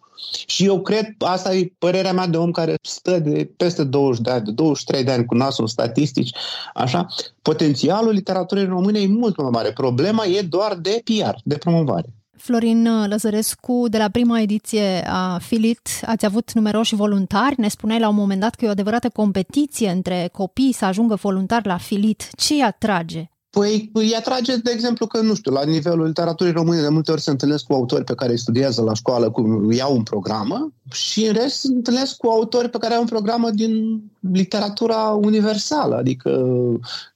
Și 0.46 0.64
eu 0.64 0.80
cred, 0.80 1.06
asta 1.18 1.54
e 1.54 1.72
părerea 1.78 2.12
mea 2.12 2.26
de 2.26 2.36
om 2.36 2.50
care 2.50 2.74
stă 2.82 3.18
de 3.18 3.50
peste 3.56 3.84
20 3.84 4.22
de 4.22 4.30
ani, 4.30 4.44
de 4.44 4.50
23 4.50 5.04
de 5.04 5.10
ani 5.10 5.24
cu 5.24 5.34
nasul 5.34 5.64
în 5.64 5.70
statistici, 5.70 6.30
așa, 6.74 7.06
potențialul 7.42 8.12
literaturii 8.12 8.64
române 8.64 9.00
e 9.00 9.06
mult 9.06 9.36
mai 9.36 9.50
mare. 9.50 9.72
Problema 9.72 10.24
e 10.24 10.40
doar 10.40 10.74
de 10.74 11.02
PR, 11.04 11.34
de 11.44 11.56
promovare. 11.56 12.06
Florin 12.36 13.06
Lăzărescu, 13.08 13.86
de 13.88 13.98
la 13.98 14.08
prima 14.08 14.40
ediție 14.40 15.04
a 15.06 15.38
Filit, 15.38 15.88
ați 16.06 16.24
avut 16.24 16.52
numeroși 16.52 16.94
voluntari. 16.94 17.60
Ne 17.60 17.68
spuneai 17.68 18.00
la 18.00 18.08
un 18.08 18.14
moment 18.14 18.40
dat 18.40 18.54
că 18.54 18.64
e 18.64 18.68
o 18.68 18.70
adevărată 18.70 19.08
competiție 19.08 19.90
între 19.90 20.28
copii 20.32 20.72
să 20.72 20.84
ajungă 20.84 21.14
voluntari 21.14 21.66
la 21.66 21.76
Filit. 21.76 22.28
Ce 22.36 22.54
îi 22.54 22.62
atrage? 22.62 23.28
Păi 23.50 23.90
îi 23.92 24.14
atrage, 24.14 24.56
de 24.56 24.70
exemplu, 24.70 25.06
că, 25.06 25.20
nu 25.20 25.34
știu, 25.34 25.52
la 25.52 25.64
nivelul 25.64 26.06
literaturii 26.06 26.52
române 26.52 26.80
de 26.80 26.88
multe 26.88 27.12
ori 27.12 27.20
se 27.20 27.30
întâlnesc 27.30 27.64
cu 27.64 27.72
autori 27.72 28.04
pe 28.04 28.14
care 28.14 28.30
îi 28.30 28.38
studiază 28.38 28.82
la 28.82 28.94
școală, 28.94 29.30
cu, 29.30 29.68
iau 29.72 29.96
un 29.96 30.02
programă 30.02 30.72
și 30.92 31.26
în 31.26 31.32
rest 31.32 31.60
se 31.60 31.68
întâlnesc 31.68 32.16
cu 32.16 32.28
autori 32.28 32.68
pe 32.68 32.78
care 32.78 32.94
au 32.94 33.00
un 33.00 33.06
programă 33.06 33.50
din 33.50 34.02
literatura 34.32 34.96
universală, 35.22 35.96
adică 35.96 36.30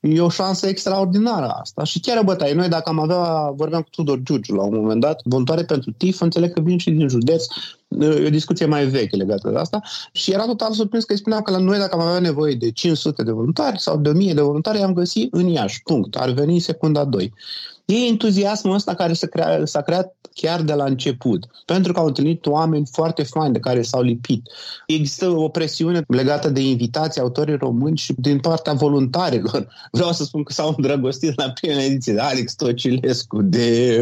e 0.01 0.21
o 0.21 0.29
șansă 0.29 0.67
extraordinară 0.67 1.47
asta. 1.61 1.85
Și 1.85 2.01
chiar 2.01 2.19
o 2.19 2.25
bătaie. 2.25 2.55
Noi 2.55 2.69
dacă 2.69 2.89
am 2.89 2.99
avea, 2.99 3.53
vorbeam 3.55 3.83
cu 3.83 3.89
Tudor 3.91 4.21
Giugiu 4.23 4.55
la 4.55 4.63
un 4.63 4.75
moment 4.75 5.01
dat, 5.01 5.21
voluntoare 5.25 5.65
pentru 5.65 5.91
TIF, 5.91 6.21
înțeleg 6.21 6.53
că 6.53 6.61
vin 6.61 6.79
și 6.79 6.91
din 6.91 7.09
județ, 7.09 7.45
e 8.01 8.27
o 8.27 8.31
discuție 8.31 8.67
mai 8.67 8.87
veche 8.87 9.17
legată 9.17 9.51
de 9.51 9.59
asta 9.59 9.83
și 10.13 10.33
era 10.33 10.45
total 10.45 10.73
surprins 10.73 11.05
că 11.05 11.13
îi 11.13 11.19
spuneam 11.19 11.43
că 11.43 11.51
la 11.51 11.59
noi 11.59 11.79
dacă 11.79 11.95
am 11.95 12.01
avea 12.01 12.21
nevoie 12.21 12.55
de 12.55 12.71
500 12.71 13.23
de 13.23 13.33
voluntari 13.33 13.81
sau 13.81 13.97
de 13.97 14.09
1000 14.09 14.35
de 14.35 14.41
voluntari, 14.41 14.79
am 14.79 14.95
găsit 14.95 15.35
în 15.35 15.47
Iași, 15.47 15.83
punct. 15.83 16.17
Ar 16.17 16.31
veni 16.31 16.59
secunda 16.59 17.05
2. 17.05 17.33
E 17.93 18.07
entuziasmul 18.07 18.75
ăsta 18.75 18.95
care 18.95 19.13
s-a 19.13 19.27
creat, 19.27 19.69
s-a 19.69 19.81
creat 19.81 20.15
chiar 20.35 20.63
de 20.63 20.73
la 20.73 20.85
început, 20.85 21.47
pentru 21.67 21.93
că 21.93 22.01
au 22.01 22.07
întâlnit 22.07 22.47
oameni 22.47 22.87
foarte 22.93 23.23
faini 23.23 23.53
de 23.53 23.59
care 23.59 23.83
s-au 23.83 24.03
lipit. 24.03 24.47
Există 24.87 25.29
o 25.29 25.49
presiune 25.49 26.05
legată 26.09 26.49
de 26.49 26.61
invitații 26.61 27.21
autorii 27.21 27.57
români 27.57 27.97
și 27.97 28.15
din 28.17 28.39
partea 28.39 28.73
voluntarilor. 28.73 29.69
Vreau 29.91 30.13
să 30.13 30.25
spun 30.25 30.43
că 30.43 30.53
s-au 30.53 30.75
îndrăgostit 30.77 31.41
la 31.41 31.51
prima 31.51 31.83
ediție 31.83 32.13
de 32.13 32.21
Alex 32.21 32.55
Tocilescu, 32.55 33.43
de 33.43 33.97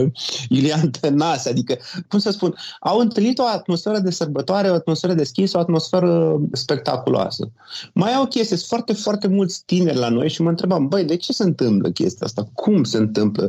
Ilian 0.49 0.91
Tănase, 0.91 1.49
adică, 1.49 1.79
cum 2.09 2.19
să 2.19 2.31
spun, 2.31 2.55
au 2.81 2.99
întâlnit 2.99 3.39
o 3.39 3.47
atmosferă 3.47 3.99
de 3.99 4.11
sărbătoare, 4.11 4.71
o 4.71 4.75
atmosferă 4.75 5.13
deschisă, 5.13 5.57
o 5.57 5.61
atmosferă 5.61 6.41
spectaculoasă. 6.53 7.51
Mai 7.95 8.13
au 8.13 8.27
chestii, 8.27 8.57
sunt 8.57 8.69
foarte, 8.69 8.93
foarte 8.93 9.29
mulți 9.29 9.63
tineri 9.67 9.99
la 9.99 10.09
noi 10.09 10.29
și 10.29 10.43
mă 10.43 10.49
întrebam, 10.49 10.89
băi, 10.89 11.05
de 11.05 11.17
ce 11.17 11.33
se 11.33 11.43
întâmplă 11.43 11.91
chestia 11.91 12.27
asta? 12.27 12.49
Cum 12.55 12.85
se 12.85 12.97
întâmplă? 12.97 13.49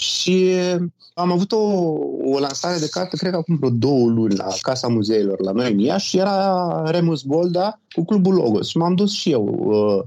Și 0.00 0.54
am 1.14 1.32
avut 1.32 1.52
o, 1.52 1.58
o 2.24 2.38
lansare 2.38 2.78
de 2.78 2.88
carte, 2.88 3.16
cred 3.16 3.30
că 3.30 3.36
acum 3.36 3.56
vreo 3.56 3.70
două 3.70 4.08
luni, 4.08 4.36
la 4.36 4.46
Casa 4.60 4.88
Muzeilor 4.88 5.40
la 5.40 5.52
noi 5.52 5.72
în 5.72 5.78
Iași 5.78 6.08
și 6.08 6.18
era 6.18 6.82
Remus 6.90 7.22
Bolda 7.22 7.80
cu 7.94 8.04
Clubul 8.04 8.34
Logos. 8.34 8.68
Și 8.68 8.76
m-am 8.76 8.94
dus 8.94 9.12
și 9.12 9.30
eu 9.30 9.44
uh, 9.44 10.04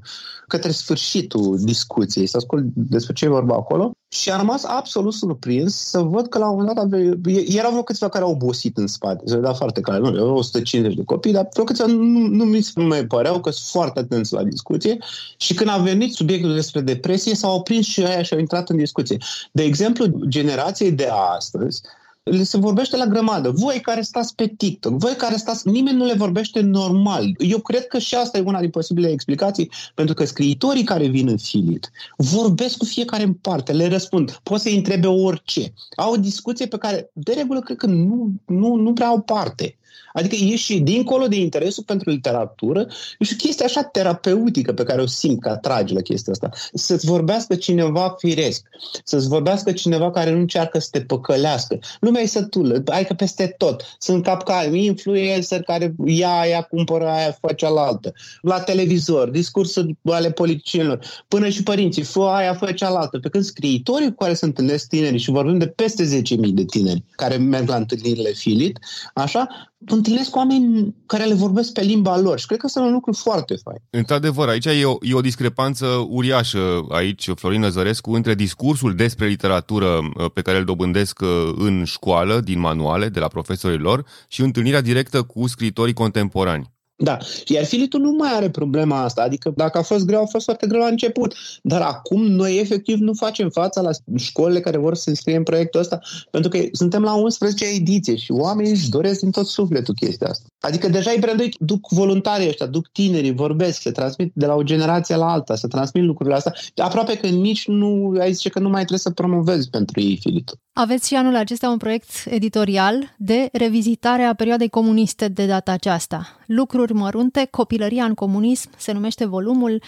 către 0.48 0.72
sfârșitul 0.72 1.58
discuției, 1.62 2.26
să 2.26 2.38
ascult 2.38 2.64
despre 2.74 3.14
ce 3.14 3.26
e 3.26 3.30
vorba 3.30 3.56
acolo. 3.56 3.92
Și 4.14 4.30
am 4.30 4.40
rămas 4.40 4.64
absolut 4.64 5.14
surprins 5.14 5.76
să 5.76 6.00
văd 6.00 6.28
că 6.28 6.38
la 6.38 6.50
un 6.50 6.58
moment 6.58 6.76
dat 6.76 6.84
ave... 6.84 7.20
erau 7.48 7.70
vreo 7.70 7.84
câțiva 7.84 8.10
care 8.10 8.24
au 8.24 8.32
obosit 8.32 8.78
în 8.78 8.88
spate. 8.88 9.24
Se 9.26 9.36
vedea 9.36 9.54
foarte 9.54 9.82
clar. 9.82 10.00
Nu, 10.00 10.16
erau 10.16 10.36
150 10.36 10.96
de 10.96 11.04
copii, 11.04 11.32
dar 11.32 11.48
vreo 11.54 11.64
câțiva 11.64 11.86
nu, 11.86 12.28
nu 12.28 12.44
mi 12.44 12.62
se 12.62 12.82
mai 12.82 13.06
păreau 13.06 13.40
că 13.40 13.50
sunt 13.50 13.68
foarte 13.68 14.00
atenți 14.00 14.34
la 14.34 14.44
discuție. 14.44 14.98
Și 15.38 15.54
când 15.54 15.70
a 15.70 15.78
venit 15.78 16.14
subiectul 16.14 16.54
despre 16.54 16.82
depresie, 16.82 17.36
s-au 17.36 17.56
oprins 17.56 17.86
și 17.86 18.04
aia 18.04 18.22
și 18.22 18.34
au 18.34 18.40
intrat 18.40 18.70
în 18.70 18.78
discuție. 18.78 19.18
De 19.52 19.64
exemplu, 19.64 19.83
generației 20.28 20.92
de 20.92 21.08
astăzi, 21.36 21.82
le 22.24 22.44
se 22.44 22.58
vorbește 22.58 22.98
la 22.98 23.06
grămadă. 23.06 23.50
Voi 23.50 23.80
care 23.82 24.02
stați 24.02 24.36
pe 24.36 24.48
TikTok, 24.58 24.94
voi 24.98 25.14
care 25.14 25.36
stați... 25.36 25.68
Nimeni 25.68 25.98
nu 25.98 26.06
le 26.06 26.14
vorbește 26.14 26.60
normal. 26.60 27.36
Eu 27.38 27.60
cred 27.60 27.88
că 27.88 28.00
și 28.00 28.16
asta 28.16 28.38
e 28.38 28.42
una 28.42 28.60
din 28.60 28.70
posibile 28.70 29.10
explicații, 29.10 29.72
pentru 29.96 30.14
că 30.14 30.26
scriitorii 30.26 30.84
care 30.84 31.08
vin 31.08 31.28
în 31.28 31.38
filit 31.38 31.92
vorbesc 32.18 32.78
cu 32.78 32.86
fiecare 32.86 33.24
în 33.24 33.34
parte, 33.34 33.72
le 33.72 33.88
răspund, 33.88 34.40
pot 34.44 34.60
să-i 34.60 34.76
întrebe 34.76 35.08
orice. 35.08 35.74
Au 35.96 36.12
o 36.12 36.18
discuție 36.18 36.66
pe 36.66 36.78
care, 36.78 37.10
de 37.14 37.34
regulă, 37.34 37.60
cred 37.60 37.78
că 37.78 37.86
nu, 37.86 38.32
nu, 38.46 38.76
nu 38.76 38.94
prea 38.94 39.08
au 39.08 39.22
parte. 39.22 39.78
Adică 40.14 40.36
e 40.36 40.56
și 40.56 40.80
dincolo 40.80 41.28
de 41.28 41.36
interesul 41.36 41.84
pentru 41.84 42.10
literatură, 42.10 42.88
e 43.20 43.24
și 43.24 43.34
o 43.34 43.46
chestie 43.46 43.66
așa 43.66 43.84
terapeutică 43.84 44.74
pe 44.74 44.84
care 44.84 45.02
o 45.02 45.06
simt 45.06 45.42
că 45.42 45.50
atrage 45.50 45.94
la 45.94 46.02
chestia 46.02 46.34
asta. 46.34 46.50
Să-ți 46.74 47.06
vorbească 47.06 47.56
cineva 47.56 48.16
firesc, 48.18 48.68
să-ți 49.04 49.28
vorbească 49.28 49.72
cineva 49.72 50.12
care 50.12 50.32
nu 50.32 50.40
încearcă 50.40 50.80
să 50.80 50.88
te 50.92 51.02
păcălească. 51.02 51.80
Lumea 52.00 52.22
e 52.22 52.26
sătulă, 52.26 52.84
ai 52.86 53.06
că 53.06 53.14
peste 53.14 53.56
tot. 53.58 53.96
Sunt 54.00 54.24
capcani, 54.24 54.86
influencer 54.86 55.62
care 55.62 55.96
ia 56.06 56.40
aia, 56.40 56.62
cumpără 56.62 57.08
aia, 57.08 57.38
face 57.42 57.56
cealaltă. 57.56 58.14
La 58.42 58.60
televizor, 58.60 59.30
discursuri 59.30 59.98
ale 60.04 60.32
politicienilor, 60.32 61.00
până 61.28 61.50
și 61.50 61.64
părinții, 61.64 62.04
fă 62.04 62.22
aia, 62.22 62.54
fă 62.54 62.72
cealaltă. 62.72 63.20
Pe 63.20 63.30
când 63.30 63.44
scriitorii 63.44 64.08
cu 64.08 64.24
care 64.24 64.34
se 64.34 64.46
întâlnesc 64.46 64.88
tinerii 64.88 65.20
și 65.20 65.32
vorbim 65.32 65.58
de 65.58 65.68
peste 65.68 66.22
10.000 66.22 66.22
de 66.54 66.66
tineri 66.66 67.04
care 67.12 67.36
merg 67.36 67.68
la 67.68 67.76
întâlnirile 67.76 68.32
Filit, 68.32 68.80
așa, 69.14 69.48
întâlnesc 69.86 70.36
oameni 70.36 70.96
care 71.06 71.24
le 71.24 71.34
vorbesc 71.34 71.74
pe 71.74 71.82
limba 71.82 72.20
lor 72.20 72.40
și 72.40 72.46
cred 72.46 72.60
că 72.60 72.68
sunt 72.68 72.86
un 72.86 72.92
lucru 72.92 73.14
foarte 73.14 73.56
fain. 73.64 73.78
Într-adevăr, 73.90 74.48
aici 74.48 74.66
e 74.66 74.86
o, 74.86 74.98
e 75.02 75.14
o 75.14 75.22
discrepanță 75.22 75.86
uriașă 76.10 76.86
aici, 76.90 77.30
Florin 77.36 77.60
Năzărescu, 77.60 78.12
între 78.12 78.36
discursul 78.36 78.96
despre 78.96 79.28
literatură 79.28 79.88
uh, 79.88 80.26
pe 80.34 80.42
care 80.42 80.58
îl 80.58 80.64
dobândesc 80.64 81.20
uh, 81.22 81.54
în 81.58 81.84
școală, 81.84 82.40
din 82.40 82.60
manuale, 82.60 83.10
de 83.10 83.20
la 83.20 83.28
profesorii 83.28 83.78
lor, 83.78 84.06
și 84.28 84.42
întâlnirea 84.42 84.82
directă 84.82 85.22
cu 85.24 85.48
scritorii 85.48 85.94
contemporani. 85.94 86.73
Da, 87.04 87.18
iar 87.48 87.66
Filitul 87.66 88.00
nu 88.00 88.12
mai 88.12 88.34
are 88.34 88.50
problema 88.50 89.04
asta, 89.04 89.22
adică 89.22 89.54
dacă 89.56 89.78
a 89.78 89.82
fost 89.82 90.06
greu, 90.06 90.22
a 90.22 90.26
fost 90.26 90.46
foarte 90.46 90.68
greu 90.68 90.80
la 90.80 90.88
început, 90.88 91.36
dar 91.62 91.82
acum 91.82 92.26
noi 92.26 92.60
efectiv 92.60 93.00
nu 93.00 93.14
facem 93.14 93.50
fața 93.50 93.82
la 93.82 93.90
școlile 94.16 94.60
care 94.60 94.78
vor 94.78 94.96
să 94.96 95.02
se 95.02 95.10
înscrie 95.10 95.36
în 95.36 95.44
proiectul 95.44 95.80
ăsta, 95.80 96.00
pentru 96.32 96.50
că 96.50 96.60
suntem 96.72 97.04
la 97.04 97.14
11 97.14 97.66
ediție 97.66 98.16
și 98.16 98.32
oamenii 98.32 98.72
își 98.72 98.90
doresc 98.90 99.20
din 99.20 99.32
tot 99.32 99.48
sufletul 99.48 99.94
chestia 99.94 100.28
asta. 100.28 100.46
Adică 100.66 100.90
deja 100.90 101.12
îi 101.12 101.20
branduit, 101.20 101.56
duc 101.60 101.88
voluntarii 101.90 102.48
ăștia, 102.48 102.66
duc 102.66 102.88
tinerii, 102.88 103.34
vorbesc, 103.34 103.82
se 103.82 103.92
transmit 103.92 104.32
de 104.36 104.46
la 104.46 104.54
o 104.54 104.64
generație 104.64 105.16
la 105.16 105.32
alta, 105.32 105.56
se 105.56 105.68
transmit 105.68 106.04
lucrurile 106.04 106.36
astea. 106.36 106.54
Aproape 106.76 107.18
că 107.18 107.28
nici 107.28 107.68
nu, 107.68 108.14
ai 108.20 108.34
zice 108.34 108.50
că 108.50 108.60
nu 108.60 108.70
mai 108.70 108.80
trebuie 108.80 109.00
să 109.00 109.10
promovezi 109.10 109.70
pentru 109.70 110.02
ei 110.02 110.18
Filitul. 110.22 110.58
Aveți 110.74 111.08
și 111.08 111.16
anul 111.16 111.36
acesta 111.36 111.70
un 111.70 111.78
proiect 111.78 112.10
editorial 112.26 113.16
de 113.18 113.50
revizitare 113.52 114.24
a 114.24 114.34
perioadei 114.34 114.70
comuniste 114.70 115.28
de 115.28 115.46
data 115.46 115.72
aceasta. 115.72 116.38
Lucruri 116.46 116.94
mărunte, 116.94 117.48
copilăria 117.52 118.04
în 118.04 118.14
comunism, 118.14 118.70
se 118.78 118.92
numește 118.92 119.26
volumul, 119.26 119.82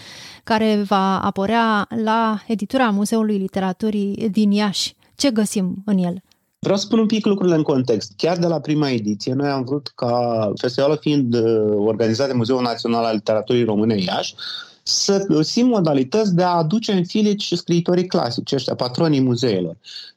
care 0.44 0.82
va 0.86 1.20
apărea 1.20 1.86
la 2.04 2.42
editura 2.46 2.90
Muzeului 2.90 3.38
Literaturii 3.38 4.28
din 4.30 4.50
Iași. 4.50 4.94
Ce 5.14 5.30
găsim 5.30 5.82
în 5.84 5.98
el? 5.98 6.22
Vreau 6.66 6.80
să 6.80 6.86
spun 6.86 6.98
un 6.98 7.06
pic 7.06 7.26
lucrurile 7.26 7.56
în 7.56 7.62
context. 7.62 8.12
Chiar 8.16 8.36
de 8.36 8.46
la 8.46 8.60
prima 8.60 8.90
ediție, 8.90 9.32
noi 9.32 9.48
am 9.48 9.64
vrut 9.64 9.92
ca 9.94 10.52
festivalul 10.56 10.96
fiind 11.00 11.34
uh, 11.34 11.74
organizat 11.76 12.26
de 12.26 12.32
Muzeul 12.32 12.62
Național 12.62 13.04
al 13.04 13.14
Literaturii 13.14 13.64
Române 13.64 14.00
Iași, 14.00 14.34
să 14.82 15.24
găsim 15.28 15.66
modalități 15.66 16.34
de 16.34 16.42
a 16.42 16.48
aduce 16.48 16.92
în 16.92 17.04
filici 17.04 17.42
și 17.42 17.56
scriitorii 17.56 18.06
clasici, 18.06 18.52
ăștia, 18.52 18.74
patronii 18.74 19.20
muzeelor. 19.20 19.76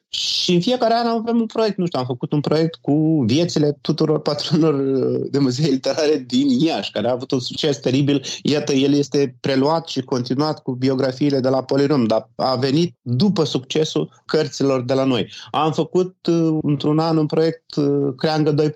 Și 0.09 0.53
în 0.53 0.61
fiecare 0.61 0.93
an 0.93 1.07
avem 1.07 1.39
un 1.39 1.45
proiect, 1.45 1.77
nu 1.77 1.85
știu, 1.85 1.99
am 1.99 2.05
făcut 2.05 2.31
un 2.31 2.41
proiect 2.41 2.75
cu 2.75 3.23
viețile 3.25 3.77
tuturor 3.81 4.21
patronilor 4.21 4.75
de 5.29 5.39
muzee 5.39 5.69
literare 5.69 6.23
din 6.27 6.49
Iași, 6.49 6.91
care 6.91 7.07
a 7.07 7.11
avut 7.11 7.31
un 7.31 7.39
succes 7.39 7.77
teribil. 7.77 8.23
Iată, 8.43 8.73
el 8.73 8.93
este 8.93 9.35
preluat 9.39 9.87
și 9.87 10.01
continuat 10.01 10.61
cu 10.61 10.71
biografiile 10.71 11.39
de 11.39 11.49
la 11.49 11.63
Polirum, 11.63 12.05
dar 12.05 12.29
a 12.35 12.55
venit 12.55 12.95
după 13.01 13.43
succesul 13.43 14.21
cărților 14.25 14.81
de 14.81 14.93
la 14.93 15.03
noi. 15.03 15.31
Am 15.51 15.71
făcut 15.71 16.15
uh, 16.27 16.57
într-un 16.61 16.99
an 16.99 17.17
un 17.17 17.25
proiect 17.25 17.75
uh, 17.75 18.13
Creangă 18.17 18.53
2.0 18.53 18.69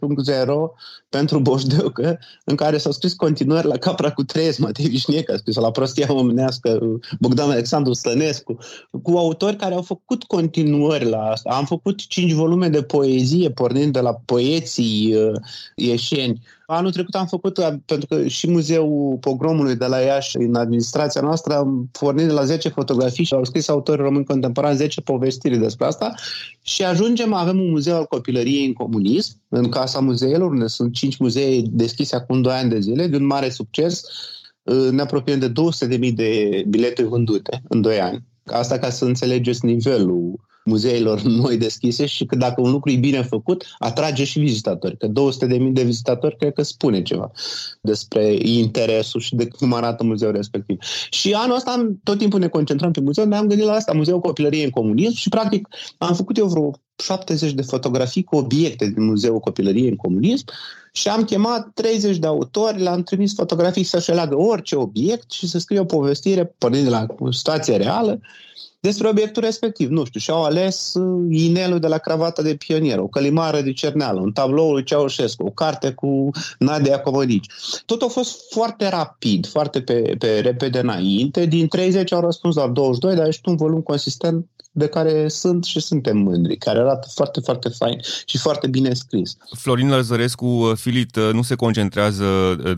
pentru 1.13 1.39
Boșdeucă, 1.39 2.19
în 2.45 2.55
care 2.55 2.77
s-au 2.77 2.91
scris 2.91 3.13
continuări 3.13 3.67
la 3.67 3.77
Capra 3.77 4.11
cu 4.11 4.23
Trez, 4.23 4.57
Matei 4.57 4.87
Vișniec 4.87 5.31
a 5.31 5.37
scris 5.37 5.55
la 5.55 5.71
Prostia 5.71 6.13
Omenească, 6.13 6.79
Bogdan 7.19 7.49
Alexandru 7.49 7.93
Stănescu, 7.93 8.57
cu 9.03 9.11
autori 9.17 9.55
care 9.55 9.73
au 9.73 9.81
făcut 9.81 10.23
continuări 10.23 11.09
la 11.09 11.21
asta. 11.23 11.49
Am 11.49 11.65
făcut 11.65 12.07
cinci 12.07 12.31
volume 12.31 12.67
de 12.67 12.81
poezie, 12.81 13.49
pornind 13.49 13.93
de 13.93 13.99
la 13.99 14.13
poeții 14.25 15.15
uh, 15.15 15.39
ieșeni. 15.75 16.41
Anul 16.65 16.91
trecut 16.91 17.15
am 17.15 17.25
făcut, 17.25 17.57
uh, 17.57 17.69
pentru 17.85 18.07
că 18.07 18.27
și 18.27 18.49
Muzeul 18.49 19.17
Pogromului 19.19 19.75
de 19.75 19.85
la 19.85 19.99
Iași, 19.99 20.37
în 20.37 20.55
administrația 20.55 21.21
noastră, 21.21 21.55
am 21.55 21.89
pornit 21.99 22.25
de 22.25 22.31
la 22.31 22.43
10 22.43 22.69
fotografii 22.69 23.23
și 23.23 23.33
au 23.33 23.43
scris 23.43 23.67
autori 23.67 24.01
români 24.01 24.25
contemporani 24.25 24.77
10 24.77 25.01
povestiri 25.01 25.57
despre 25.57 25.85
asta 25.85 26.13
și 26.61 26.83
ajungem, 26.83 27.33
avem 27.33 27.59
un 27.59 27.69
muzeu 27.69 27.95
al 27.95 28.05
copilăriei 28.05 28.65
în 28.65 28.73
comunism, 28.73 29.41
în 29.49 29.69
Casa 29.69 29.99
Muzeelor, 29.99 30.51
unde 30.51 30.67
sunt 30.67 30.93
cinci 30.93 31.17
muzee 31.17 31.61
deschise 31.65 32.15
acum 32.15 32.41
2 32.41 32.53
ani 32.53 32.69
de 32.69 32.79
zile, 32.79 33.07
de 33.07 33.15
un 33.15 33.25
mare 33.25 33.49
succes. 33.49 34.03
Uh, 34.63 34.89
ne 34.91 35.01
apropiem 35.01 35.39
de 35.39 35.51
200.000 35.51 36.13
de 36.13 36.63
bilete 36.67 37.03
vândute 37.03 37.61
în 37.69 37.81
2 37.81 37.99
ani. 37.99 38.23
Asta 38.45 38.77
ca 38.77 38.89
să 38.89 39.05
înțelegeți 39.05 39.65
nivelul 39.65 40.39
muzeilor 40.65 41.21
noi 41.41 41.57
deschise 41.57 42.05
și 42.05 42.25
că 42.25 42.35
dacă 42.35 42.61
un 42.61 42.71
lucru 42.71 42.91
e 42.91 42.95
bine 42.95 43.21
făcut, 43.21 43.65
atrage 43.79 44.23
și 44.23 44.39
vizitatori. 44.39 44.97
Că 44.97 45.07
200.000 45.07 45.11
de 45.71 45.83
vizitatori 45.83 46.37
cred 46.37 46.53
că 46.53 46.63
spune 46.63 47.01
ceva 47.01 47.31
despre 47.81 48.37
interesul 48.41 49.19
și 49.19 49.35
de 49.35 49.47
cum 49.47 49.73
arată 49.73 50.03
muzeul 50.03 50.31
respectiv. 50.33 50.77
Și 51.09 51.33
anul 51.33 51.55
ăsta 51.55 51.95
tot 52.03 52.17
timpul 52.17 52.39
ne 52.39 52.47
concentrăm 52.47 52.91
pe 52.91 53.01
muzeu, 53.01 53.25
ne-am 53.25 53.47
gândit 53.47 53.65
la 53.65 53.73
asta, 53.73 53.93
Muzeul 53.93 54.19
Copilăriei 54.19 54.63
în 54.63 54.69
Comunism 54.69 55.15
și 55.15 55.29
practic 55.29 55.67
am 55.97 56.13
făcut 56.13 56.37
eu 56.37 56.47
vreo 56.47 56.71
70 57.03 57.51
de 57.51 57.61
fotografii 57.61 58.23
cu 58.23 58.35
obiecte 58.35 58.85
din 58.85 59.03
Muzeul 59.05 59.39
Copilăriei 59.39 59.89
în 59.89 59.95
Comunism 59.95 60.45
și 60.91 61.07
am 61.07 61.23
chemat 61.23 61.69
30 61.73 62.17
de 62.17 62.27
autori, 62.27 62.81
le-am 62.81 63.03
trimis 63.03 63.33
fotografii 63.33 63.83
să-și 63.83 64.11
aleagă 64.11 64.37
orice 64.37 64.75
obiect 64.75 65.31
și 65.31 65.47
să 65.47 65.59
scrie 65.59 65.79
o 65.79 65.85
povestire 65.85 66.55
pornind 66.57 66.83
de 66.83 66.89
la 66.89 67.05
situație 67.31 67.77
reală 67.77 68.19
despre 68.79 69.07
obiectul 69.07 69.43
respectiv. 69.43 69.89
Nu 69.89 70.05
știu, 70.05 70.19
și-au 70.19 70.43
ales 70.43 70.93
uh, 70.93 71.27
inelul 71.29 71.79
de 71.79 71.87
la 71.87 71.97
cravata 71.97 72.41
de 72.41 72.55
pionier, 72.55 72.99
o 72.99 73.07
călimară 73.07 73.61
de 73.61 73.73
cerneală, 73.73 74.19
un 74.19 74.31
tablou 74.31 74.71
lui 74.71 74.83
Ceaușescu, 74.83 75.43
o 75.43 75.49
carte 75.49 75.91
cu 75.91 76.29
Nadia 76.59 76.99
Comănici. 76.99 77.45
Tot 77.85 78.01
a 78.01 78.07
fost 78.07 78.51
foarte 78.51 78.89
rapid, 78.89 79.47
foarte 79.47 79.81
pe, 79.81 80.15
pe 80.19 80.39
repede 80.39 80.79
înainte. 80.79 81.45
Din 81.45 81.67
30 81.67 82.11
au 82.11 82.21
răspuns 82.21 82.55
la 82.55 82.67
22, 82.67 83.15
dar 83.15 83.27
ești 83.27 83.49
un 83.49 83.55
volum 83.55 83.81
consistent 83.81 84.45
de 84.75 84.87
care 84.87 85.27
sunt 85.27 85.63
și 85.63 85.79
suntem 85.79 86.17
mândri, 86.17 86.57
care 86.57 86.79
arată 86.79 87.07
foarte, 87.13 87.39
foarte 87.39 87.69
fain 87.69 87.99
și 88.25 88.37
foarte 88.37 88.67
bine 88.67 88.93
scris. 88.93 89.37
Florin 89.57 89.89
Lăzărescu, 89.89 90.45
uh, 90.45 90.75
Filit, 90.75 91.15
uh, 91.15 91.29
nu 91.33 91.41
se 91.41 91.55
concentrează 91.55 92.25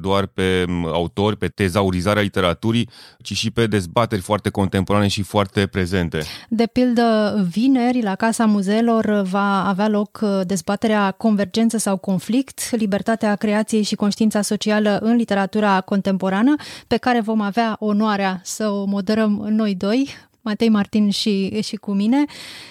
doar 0.01 0.25
pe 0.25 0.65
um, 0.67 0.85
autori, 0.85 1.37
pe 1.37 1.47
tezaurizarea 1.47 2.21
literaturii, 2.21 2.89
ci 3.21 3.33
și 3.33 3.51
pe 3.51 3.67
dezbateri 3.67 4.21
foarte 4.21 4.49
contemporane 4.49 5.07
și 5.07 5.21
foarte 5.21 5.67
prezente 5.67 5.83
prezente. 5.85 6.23
De 6.49 6.65
pildă, 6.65 7.35
vineri, 7.49 8.01
la 8.01 8.15
Casa 8.15 8.45
Muzeelor, 8.45 9.21
va 9.21 9.67
avea 9.67 9.87
loc 9.87 10.19
uh, 10.21 10.41
dezbaterea 10.45 11.11
Convergență 11.11 11.77
sau 11.77 11.97
conflict, 11.97 12.71
libertatea 12.71 13.35
creației 13.35 13.81
și 13.81 13.95
conștiința 13.95 14.41
socială 14.41 14.97
în 15.01 15.15
literatura 15.15 15.81
contemporană, 15.81 16.55
pe 16.87 16.97
care 16.97 17.21
vom 17.21 17.41
avea 17.41 17.75
onoarea 17.79 18.41
să 18.43 18.67
o 18.69 18.85
moderăm 18.85 19.31
noi 19.49 19.75
doi, 19.75 20.09
Matei 20.45 20.69
Martin 20.69 21.09
și, 21.09 21.61
și 21.61 21.75
cu 21.75 21.91
mine 21.91 22.25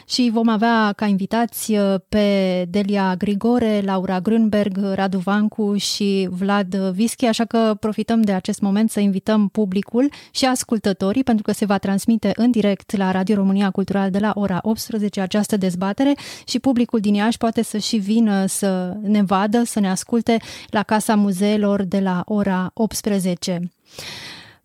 și 0.09 0.31
vom 0.33 0.49
avea 0.49 0.93
ca 0.97 1.07
invitați 1.07 1.73
uh, 1.73 1.95
pe 2.09 2.27
Delia 2.69 3.15
Grigore, 3.19 3.81
Laura 3.85 4.21
Grünberg, 4.21 4.79
Radu 4.95 5.19
Vancu 5.19 5.77
și 5.77 6.29
Vlad 6.31 6.75
Vischi, 6.75 7.27
așa 7.27 7.45
că 7.45 7.77
profităm 7.81 8.21
de 8.21 8.33
acest 8.33 8.61
moment 8.61 8.91
să 8.91 9.01
invităm 9.01 9.49
publicul 9.49 10.11
și 10.31 10.45
ascultătorii, 10.45 11.25
pentru 11.25 11.43
că 11.43 11.53
se 11.53 11.65
va 11.65 11.79
transmite 11.79 12.33
în 12.37 12.51
direct 12.51 12.97
la 12.97 13.11
Radio 13.11 13.35
România 13.35 13.71
Cultural 13.71 14.11
de 14.11 14.19
la 14.19 14.33
ora 14.35 14.59
18 14.63 15.21
această 15.21 15.57
dezbatere 15.57 16.15
și 16.47 16.59
publicul 16.59 17.01
din 17.01 17.15
Iași 17.15 17.39
poate 17.39 17.63
să 17.63 17.79
și 17.79 17.97
vină 17.97 18.47
să 18.47 18.97
ne 19.03 19.23
vadă, 19.23 19.63
să 19.65 19.81
ne 19.81 19.91
asculte 19.91 20.37
la 20.69 20.83
Casa 20.83 21.15
Muzeelor 21.15 21.83
de 21.83 22.01
la 22.01 22.23
ora 22.27 22.71
18. 22.75 23.73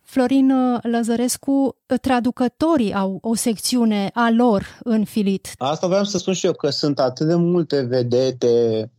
Florin 0.09 0.51
uh, 0.51 0.79
Lăzărescu, 0.81 1.51
uh, 1.87 1.99
traducătorii 1.99 2.93
au 2.93 3.19
o 3.21 3.35
secțiune 3.35 4.09
a 4.13 4.29
lor 4.29 4.79
în 4.83 5.03
Filit. 5.05 5.53
Asta 5.57 5.87
vreau 5.87 6.03
să 6.03 6.17
spun 6.17 6.33
și 6.33 6.45
eu, 6.45 6.53
că 6.53 6.69
sunt 6.69 6.99
atât 6.99 7.27
de 7.27 7.35
multe 7.35 7.81
vedete 7.81 8.47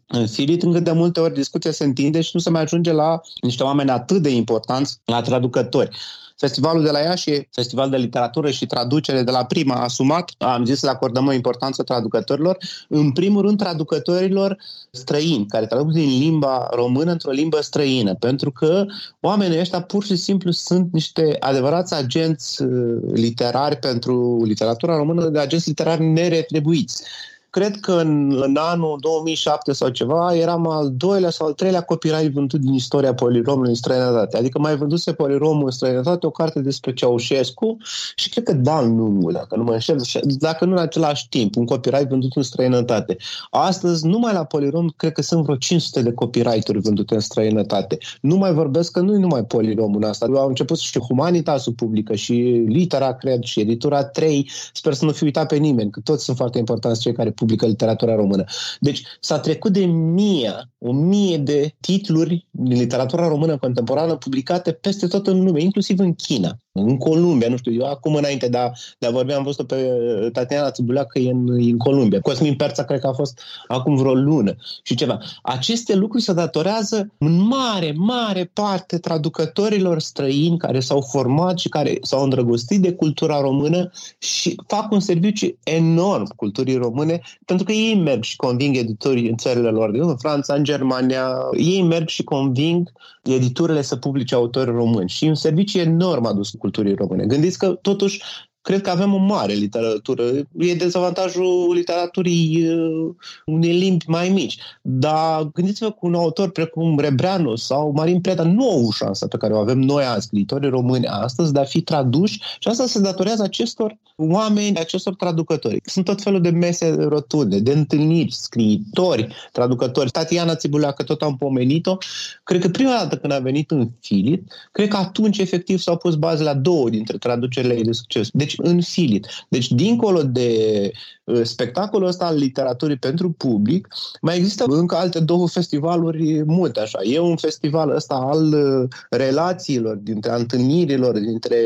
în 0.06 0.26
Filit, 0.26 0.62
încât 0.62 0.84
de 0.84 0.92
multe 0.92 1.20
ori 1.20 1.34
discuția 1.34 1.70
se 1.70 1.84
întinde 1.84 2.20
și 2.20 2.30
nu 2.32 2.40
se 2.40 2.50
mai 2.50 2.62
ajunge 2.62 2.92
la 2.92 3.20
niște 3.40 3.62
oameni 3.62 3.90
atât 3.90 4.22
de 4.22 4.30
importanți, 4.30 5.00
la 5.04 5.20
traducători. 5.20 5.96
Festivalul 6.40 6.82
de 6.82 6.90
la 6.90 6.98
Iași 6.98 7.30
e 7.30 7.48
festival 7.50 7.90
de 7.90 7.96
literatură 7.96 8.50
și 8.50 8.66
traducere 8.66 9.22
de 9.22 9.30
la 9.30 9.44
prima 9.44 9.74
asumat. 9.74 10.30
Am 10.38 10.64
zis 10.64 10.78
să 10.78 10.88
acordăm 10.88 11.26
o 11.26 11.32
importanță 11.32 11.82
traducătorilor. 11.82 12.56
În 12.88 13.12
primul 13.12 13.42
rând, 13.42 13.58
traducătorilor 13.58 14.56
străini, 14.90 15.46
care 15.46 15.66
traduc 15.66 15.92
din 15.92 16.18
limba 16.18 16.68
română 16.72 17.10
într-o 17.10 17.30
limbă 17.30 17.60
străină, 17.60 18.14
pentru 18.14 18.50
că 18.50 18.86
oamenii 19.20 19.58
ăștia 19.58 19.82
pur 19.82 20.04
și 20.04 20.16
simplu 20.16 20.50
sunt 20.50 20.92
niște 20.92 21.36
adevărați 21.40 21.94
agenți 21.94 22.62
uh, 22.62 22.98
literari 23.12 23.76
pentru 23.76 24.42
literatura 24.44 24.96
română, 24.96 25.28
de 25.28 25.38
agenți 25.38 25.68
literari 25.68 26.04
neretribuiți 26.04 27.02
cred 27.50 27.76
că 27.76 27.92
în, 27.92 28.42
în 28.42 28.56
anul 28.56 28.96
2007 29.00 29.72
sau 29.72 29.88
ceva 29.88 30.34
eram 30.34 30.66
al 30.66 30.90
doilea 30.90 31.30
sau 31.30 31.46
al 31.46 31.52
treilea 31.52 31.80
copyright 31.80 32.32
vândut 32.32 32.60
din 32.60 32.72
istoria 32.72 33.14
poliromului 33.14 33.68
în 33.68 33.74
străinătate. 33.74 34.36
Adică 34.36 34.58
mai 34.58 34.76
vânduse 34.76 35.12
poliromul 35.12 35.64
în 35.64 35.70
străinătate 35.70 36.26
o 36.26 36.30
carte 36.30 36.60
despre 36.60 36.92
Ceaușescu 36.92 37.76
și 38.14 38.28
cred 38.28 38.44
că 38.44 38.52
Dan 38.52 38.96
Lungu, 38.96 39.32
dacă 39.32 39.56
nu 39.56 39.62
mă 39.62 39.72
înșel, 39.72 40.00
dacă 40.22 40.64
nu 40.64 40.72
în 40.72 40.78
același 40.78 41.28
timp, 41.28 41.56
un 41.56 41.66
copyright 41.66 42.08
vândut 42.08 42.36
în 42.36 42.42
străinătate. 42.42 43.16
Astăzi, 43.50 44.06
numai 44.06 44.32
la 44.32 44.44
polirom, 44.44 44.88
cred 44.96 45.12
că 45.12 45.22
sunt 45.22 45.42
vreo 45.42 45.56
500 45.56 46.02
de 46.02 46.12
copyright-uri 46.12 46.78
vândute 46.78 47.14
în 47.14 47.20
străinătate. 47.20 47.98
Nu 48.20 48.36
mai 48.36 48.52
vorbesc 48.52 48.92
că 48.92 49.00
nu 49.00 49.14
e 49.14 49.18
numai 49.18 49.44
poliromul 49.44 50.02
ăsta. 50.02 50.26
Au 50.34 50.48
început 50.48 50.78
și 50.78 50.98
Humanitasul 50.98 51.72
publică 51.72 52.14
și 52.14 52.32
Litera, 52.66 53.14
cred, 53.14 53.42
și 53.42 53.60
Editura 53.60 54.04
3. 54.04 54.50
Sper 54.72 54.92
să 54.92 55.04
nu 55.04 55.12
fi 55.12 55.24
uitat 55.24 55.48
pe 55.48 55.56
nimeni, 55.56 55.90
că 55.90 56.00
toți 56.00 56.24
sunt 56.24 56.36
foarte 56.36 56.58
importanți 56.58 57.00
cei 57.00 57.12
care 57.12 57.30
publică 57.40 57.66
literatura 57.66 58.14
română. 58.14 58.44
Deci 58.80 59.02
s-a 59.20 59.38
trecut 59.38 59.72
de 59.72 59.84
mie, 59.84 60.52
o 60.78 60.92
mie 60.92 61.38
de 61.38 61.74
titluri 61.80 62.46
din 62.50 62.78
literatura 62.78 63.28
română 63.28 63.58
contemporană 63.58 64.16
publicate 64.16 64.72
peste 64.72 65.06
tot 65.06 65.26
în 65.26 65.44
lume, 65.44 65.62
inclusiv 65.62 65.98
în 65.98 66.14
China 66.14 66.56
în 66.72 66.96
Columbia, 66.96 67.48
nu 67.48 67.56
știu, 67.56 67.72
eu 67.72 67.86
acum 67.86 68.14
înainte 68.14 68.48
de 68.48 68.56
a, 68.56 68.70
de 68.98 69.06
a 69.06 69.10
vorbi 69.10 69.32
am 69.32 69.42
văzut 69.42 69.66
pe 69.66 69.90
Tatiana 70.32 70.70
Țibuleacă 70.70 71.18
e 71.18 71.30
în, 71.30 71.48
în 71.50 71.76
Columbia. 71.76 72.20
Cosmin 72.20 72.56
Perța 72.56 72.84
cred 72.84 73.00
că 73.00 73.06
a 73.06 73.12
fost 73.12 73.40
acum 73.66 73.96
vreo 73.96 74.14
lună 74.14 74.56
și 74.82 74.94
ceva. 74.94 75.18
Aceste 75.42 75.94
lucruri 75.94 76.24
se 76.24 76.32
datorează 76.32 77.12
în 77.18 77.40
mare, 77.40 77.94
mare 77.96 78.50
parte 78.52 78.98
traducătorilor 78.98 80.00
străini 80.00 80.58
care 80.58 80.80
s-au 80.80 81.00
format 81.00 81.58
și 81.58 81.68
care 81.68 81.98
s-au 82.02 82.22
îndrăgostit 82.22 82.80
de 82.80 82.92
cultura 82.92 83.40
română 83.40 83.90
și 84.18 84.56
fac 84.66 84.92
un 84.92 85.00
serviciu 85.00 85.58
enorm 85.64 86.34
culturii 86.36 86.76
române 86.76 87.20
pentru 87.44 87.66
că 87.66 87.72
ei 87.72 87.94
merg 87.94 88.22
și 88.22 88.36
conving 88.36 88.76
editorii 88.76 89.28
în 89.28 89.36
țările 89.36 89.68
lor, 89.68 89.90
în 89.92 90.16
Franța, 90.16 90.54
în 90.54 90.64
Germania, 90.64 91.36
ei 91.56 91.82
merg 91.82 92.08
și 92.08 92.22
conving 92.22 92.92
editurile 93.22 93.82
să 93.82 93.96
publice 93.96 94.34
autori 94.34 94.70
români 94.70 95.08
și 95.08 95.24
un 95.24 95.34
serviciu 95.34 95.78
enorm 95.78 96.24
adus 96.24 96.52
culturii 96.60 96.94
române. 96.94 97.26
Gândiți 97.26 97.58
că, 97.58 97.68
totuși, 97.82 98.22
cred 98.62 98.80
că 98.80 98.90
avem 98.90 99.14
o 99.14 99.16
mare 99.16 99.52
literatură. 99.52 100.22
E 100.58 100.74
dezavantajul 100.74 101.72
literaturii 101.74 102.68
uh, 102.68 103.14
unei 103.46 103.78
limbi 103.78 104.04
mai 104.08 104.28
mici. 104.28 104.58
Dar 104.82 105.42
gândiți-vă 105.42 105.90
cu 105.90 106.06
un 106.06 106.14
autor 106.14 106.50
precum 106.50 106.98
Rebreanu 106.98 107.56
sau 107.56 107.92
Marin 107.94 108.20
Preda 108.20 108.42
nu 108.42 108.70
au 108.70 108.90
șansa 108.90 109.26
pe 109.26 109.36
care 109.36 109.52
o 109.52 109.58
avem 109.58 109.78
noi 109.78 110.04
azi, 110.04 110.26
scriitorii 110.26 110.70
români 110.70 111.06
astăzi, 111.06 111.52
de 111.52 111.58
a 111.58 111.64
fi 111.64 111.80
traduși 111.80 112.40
și 112.58 112.68
asta 112.68 112.86
se 112.86 113.00
datorează 113.00 113.42
acestor 113.42 113.98
oameni, 114.16 114.78
acestor 114.78 115.14
traducători. 115.14 115.80
Sunt 115.84 116.04
tot 116.04 116.22
felul 116.22 116.40
de 116.40 116.50
mese 116.50 116.94
rotunde, 116.98 117.58
de 117.58 117.72
întâlniri, 117.72 118.32
scriitori, 118.32 119.34
traducători. 119.52 120.10
Tatiana 120.10 120.54
că 120.94 121.02
tot 121.02 121.22
am 121.22 121.36
pomenit-o. 121.36 121.96
Cred 122.44 122.60
că 122.60 122.68
prima 122.68 122.90
dată 122.90 123.16
când 123.16 123.32
a 123.32 123.38
venit 123.38 123.70
în 123.70 123.88
Filit, 124.00 124.52
cred 124.72 124.88
că 124.88 124.96
atunci 124.96 125.38
efectiv 125.38 125.78
s-au 125.78 125.96
pus 125.96 126.14
baze 126.14 126.42
la 126.42 126.54
două 126.54 126.90
dintre 126.90 127.18
traducerile 127.18 127.74
ei 127.74 127.82
de 127.82 127.92
succes. 127.92 128.28
Deci 128.32 128.49
în 128.56 128.80
Filit. 128.80 129.26
Deci 129.48 129.72
dincolo 129.72 130.22
de 130.22 130.90
uh, 131.24 131.40
spectacolul 131.42 132.08
ăsta 132.08 132.26
al 132.26 132.36
literaturii 132.36 132.96
pentru 132.96 133.30
public, 133.30 133.88
mai 134.20 134.36
există 134.36 134.64
încă 134.68 134.96
alte 134.96 135.20
două 135.20 135.48
festivaluri 135.48 136.42
multe 136.46 136.80
așa. 136.80 136.98
E 137.02 137.18
un 137.18 137.36
festival 137.36 137.90
ăsta 137.90 138.14
al 138.14 138.52
uh, 138.52 138.88
relațiilor, 139.10 139.96
dintre 139.96 140.32
întâlnirilor, 140.32 141.18
dintre 141.18 141.56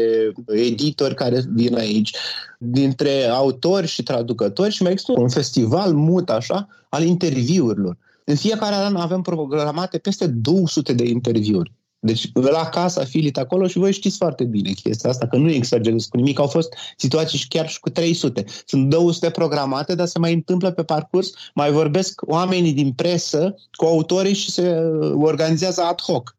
editori 0.46 1.14
care 1.14 1.42
vin 1.54 1.74
aici, 1.74 2.16
dintre 2.58 3.24
autori 3.24 3.86
și 3.86 4.02
traducători 4.02 4.72
și 4.72 4.82
mai 4.82 4.92
există 4.92 5.20
un 5.20 5.28
festival 5.28 5.92
mut 5.92 6.30
așa 6.30 6.68
al 6.88 7.02
interviurilor. 7.02 7.96
În 8.24 8.36
fiecare 8.36 8.74
an 8.74 8.96
avem 8.96 9.22
programate 9.22 9.98
peste 9.98 10.26
200 10.26 10.92
de 10.92 11.04
interviuri. 11.04 11.72
Deci 12.04 12.30
la 12.32 12.68
casa 12.68 13.04
Filit 13.04 13.36
acolo 13.36 13.66
și 13.66 13.78
voi 13.78 13.92
știți 13.92 14.16
foarte 14.16 14.44
bine 14.44 14.70
chestia 14.70 15.10
asta, 15.10 15.26
că 15.26 15.36
nu 15.36 15.50
exagerez 15.50 16.04
cu 16.04 16.16
nimic, 16.16 16.38
au 16.38 16.46
fost 16.46 16.74
situații 16.96 17.38
și 17.38 17.48
chiar 17.48 17.68
și 17.68 17.80
cu 17.80 17.90
300. 17.90 18.44
Sunt 18.66 18.88
200 18.90 19.30
programate, 19.30 19.94
dar 19.94 20.06
se 20.06 20.18
mai 20.18 20.32
întâmplă 20.32 20.70
pe 20.70 20.82
parcurs, 20.82 21.30
mai 21.54 21.70
vorbesc 21.70 22.20
oamenii 22.26 22.72
din 22.72 22.92
presă 22.92 23.54
cu 23.72 23.84
autorii 23.84 24.34
și 24.34 24.50
se 24.50 24.76
organizează 25.16 25.82
ad 25.82 26.00
hoc. 26.00 26.36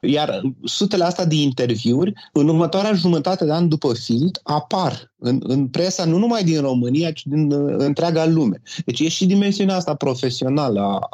Iar 0.00 0.40
sutele 0.64 1.04
astea 1.04 1.24
de 1.24 1.34
interviuri, 1.34 2.12
în 2.32 2.48
următoarea 2.48 2.92
jumătate 2.92 3.44
de 3.44 3.52
an 3.52 3.68
după 3.68 3.94
Filit, 3.94 4.40
apar 4.42 5.12
în, 5.18 5.40
în 5.42 5.66
presa 5.66 6.04
nu 6.04 6.18
numai 6.18 6.42
din 6.42 6.60
România, 6.60 7.12
ci 7.12 7.26
din 7.26 7.52
uh, 7.52 7.74
întreaga 7.78 8.26
lume. 8.26 8.62
Deci 8.84 9.00
e 9.00 9.08
și 9.08 9.26
dimensiunea 9.26 9.76
asta 9.76 9.94
profesională 9.94 10.80
a, 10.80 11.08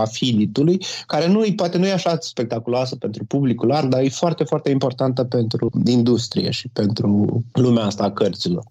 a 0.00 0.04
filitului, 0.04 0.78
care 1.06 1.26
nu 1.28 1.44
poate 1.56 1.78
nu 1.78 1.86
e 1.86 1.92
așa 1.92 2.16
spectaculoasă 2.20 2.96
pentru 2.96 3.24
publicul 3.24 3.68
larg, 3.68 3.88
dar 3.88 4.02
e 4.02 4.08
foarte, 4.08 4.44
foarte 4.44 4.70
importantă 4.70 5.24
pentru 5.24 5.70
industrie 5.84 6.50
și 6.50 6.68
pentru 6.68 7.42
lumea 7.52 7.84
asta 7.84 8.04
a 8.04 8.10
cărților. 8.10 8.64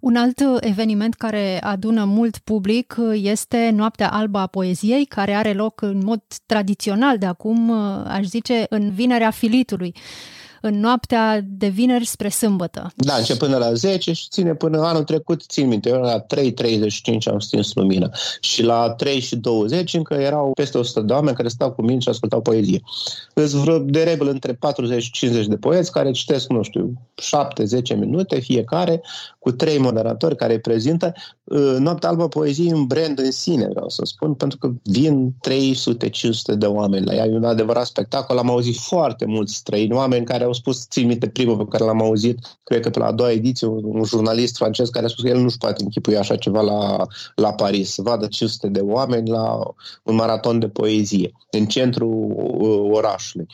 Un 0.00 0.16
alt 0.16 0.40
eveniment 0.60 1.14
care 1.14 1.60
adună 1.62 2.04
mult 2.04 2.38
public 2.38 2.96
este 3.12 3.70
Noaptea 3.74 4.10
Albă 4.10 4.38
a 4.38 4.46
Poeziei, 4.46 5.04
care 5.04 5.32
are 5.32 5.52
loc 5.52 5.82
în 5.82 6.00
mod 6.04 6.22
tradițional 6.46 7.18
de 7.18 7.26
acum, 7.26 7.70
aș 8.06 8.24
zice, 8.24 8.66
în 8.68 8.90
Vinerea 8.90 9.30
Filitului 9.30 9.94
în 10.66 10.80
noaptea 10.80 11.40
de 11.44 11.68
vineri 11.68 12.06
spre 12.06 12.28
sâmbătă. 12.28 12.92
Da, 12.96 13.14
începe 13.14 13.38
până 13.38 13.56
la 13.56 13.72
10 13.72 14.12
și 14.12 14.28
ține 14.28 14.54
până 14.54 14.80
anul 14.80 15.02
trecut, 15.02 15.42
țin 15.42 15.68
minte, 15.68 15.88
eu 15.88 16.00
la 16.00 16.20
3.35 16.20 16.24
am 17.30 17.38
stins 17.38 17.74
lumina 17.74 18.10
și 18.40 18.62
la 18.62 18.90
3 18.90 19.20
și 19.20 19.36
20 19.36 19.94
încă 19.94 20.14
erau 20.14 20.50
peste 20.54 20.78
100 20.78 21.00
de 21.00 21.12
oameni 21.12 21.36
care 21.36 21.48
stau 21.48 21.72
cu 21.72 21.82
mine 21.82 21.98
și 21.98 22.08
ascultau 22.08 22.40
poezie. 22.40 22.82
Îți 23.34 23.56
vreo 23.56 23.78
de 23.78 24.02
regulă 24.02 24.30
între 24.30 24.52
40 24.52 25.02
și 25.02 25.10
50 25.10 25.46
de 25.46 25.56
poeți 25.56 25.92
care 25.92 26.10
citesc, 26.10 26.48
nu 26.48 26.62
știu, 26.62 26.92
7-10 27.94 27.98
minute 27.98 28.40
fiecare, 28.40 29.02
cu 29.38 29.50
trei 29.50 29.78
moderatori 29.78 30.36
care 30.36 30.58
prezintă. 30.58 31.12
Uh, 31.44 31.76
Noaptea 31.78 32.08
Albă 32.08 32.28
Poezie 32.28 32.74
un 32.74 32.86
brand 32.86 33.18
în 33.18 33.30
sine, 33.30 33.68
vreau 33.68 33.88
să 33.88 34.02
spun, 34.04 34.34
pentru 34.34 34.58
că 34.58 34.70
vin 34.82 35.34
300-500 35.48 36.54
de 36.56 36.66
oameni 36.66 37.06
la 37.06 37.14
ea. 37.14 37.24
E 37.24 37.36
un 37.36 37.44
adevărat 37.44 37.86
spectacol. 37.86 38.38
Am 38.38 38.50
auzit 38.50 38.76
foarte 38.76 39.24
mulți 39.24 39.54
străini, 39.54 39.92
oameni 39.92 40.24
care 40.24 40.44
au 40.44 40.53
spus, 40.54 40.86
țin 40.88 41.06
minte 41.06 41.28
primul 41.28 41.56
pe 41.56 41.64
care 41.68 41.84
l-am 41.84 42.02
auzit, 42.02 42.38
cred 42.64 42.80
că 42.80 42.90
pe 42.90 42.98
la 42.98 43.06
a 43.06 43.12
doua 43.12 43.30
ediție, 43.30 43.66
un 43.66 44.04
jurnalist 44.04 44.56
francez 44.56 44.88
care 44.88 45.04
a 45.04 45.08
spus 45.08 45.22
că 45.22 45.28
el 45.28 45.38
nu-și 45.38 45.58
poate 45.58 45.82
închipui 45.82 46.16
așa 46.16 46.36
ceva 46.36 46.60
la, 46.60 47.06
la 47.34 47.52
Paris, 47.52 47.92
să 47.92 48.02
vadă 48.02 48.26
500 48.26 48.68
de 48.68 48.80
oameni 48.80 49.30
la 49.30 49.74
un 50.02 50.14
maraton 50.14 50.58
de 50.58 50.68
poezie 50.68 51.32
în 51.50 51.66
centrul 51.66 52.34
uh, 52.36 52.90
orașului 52.96 53.46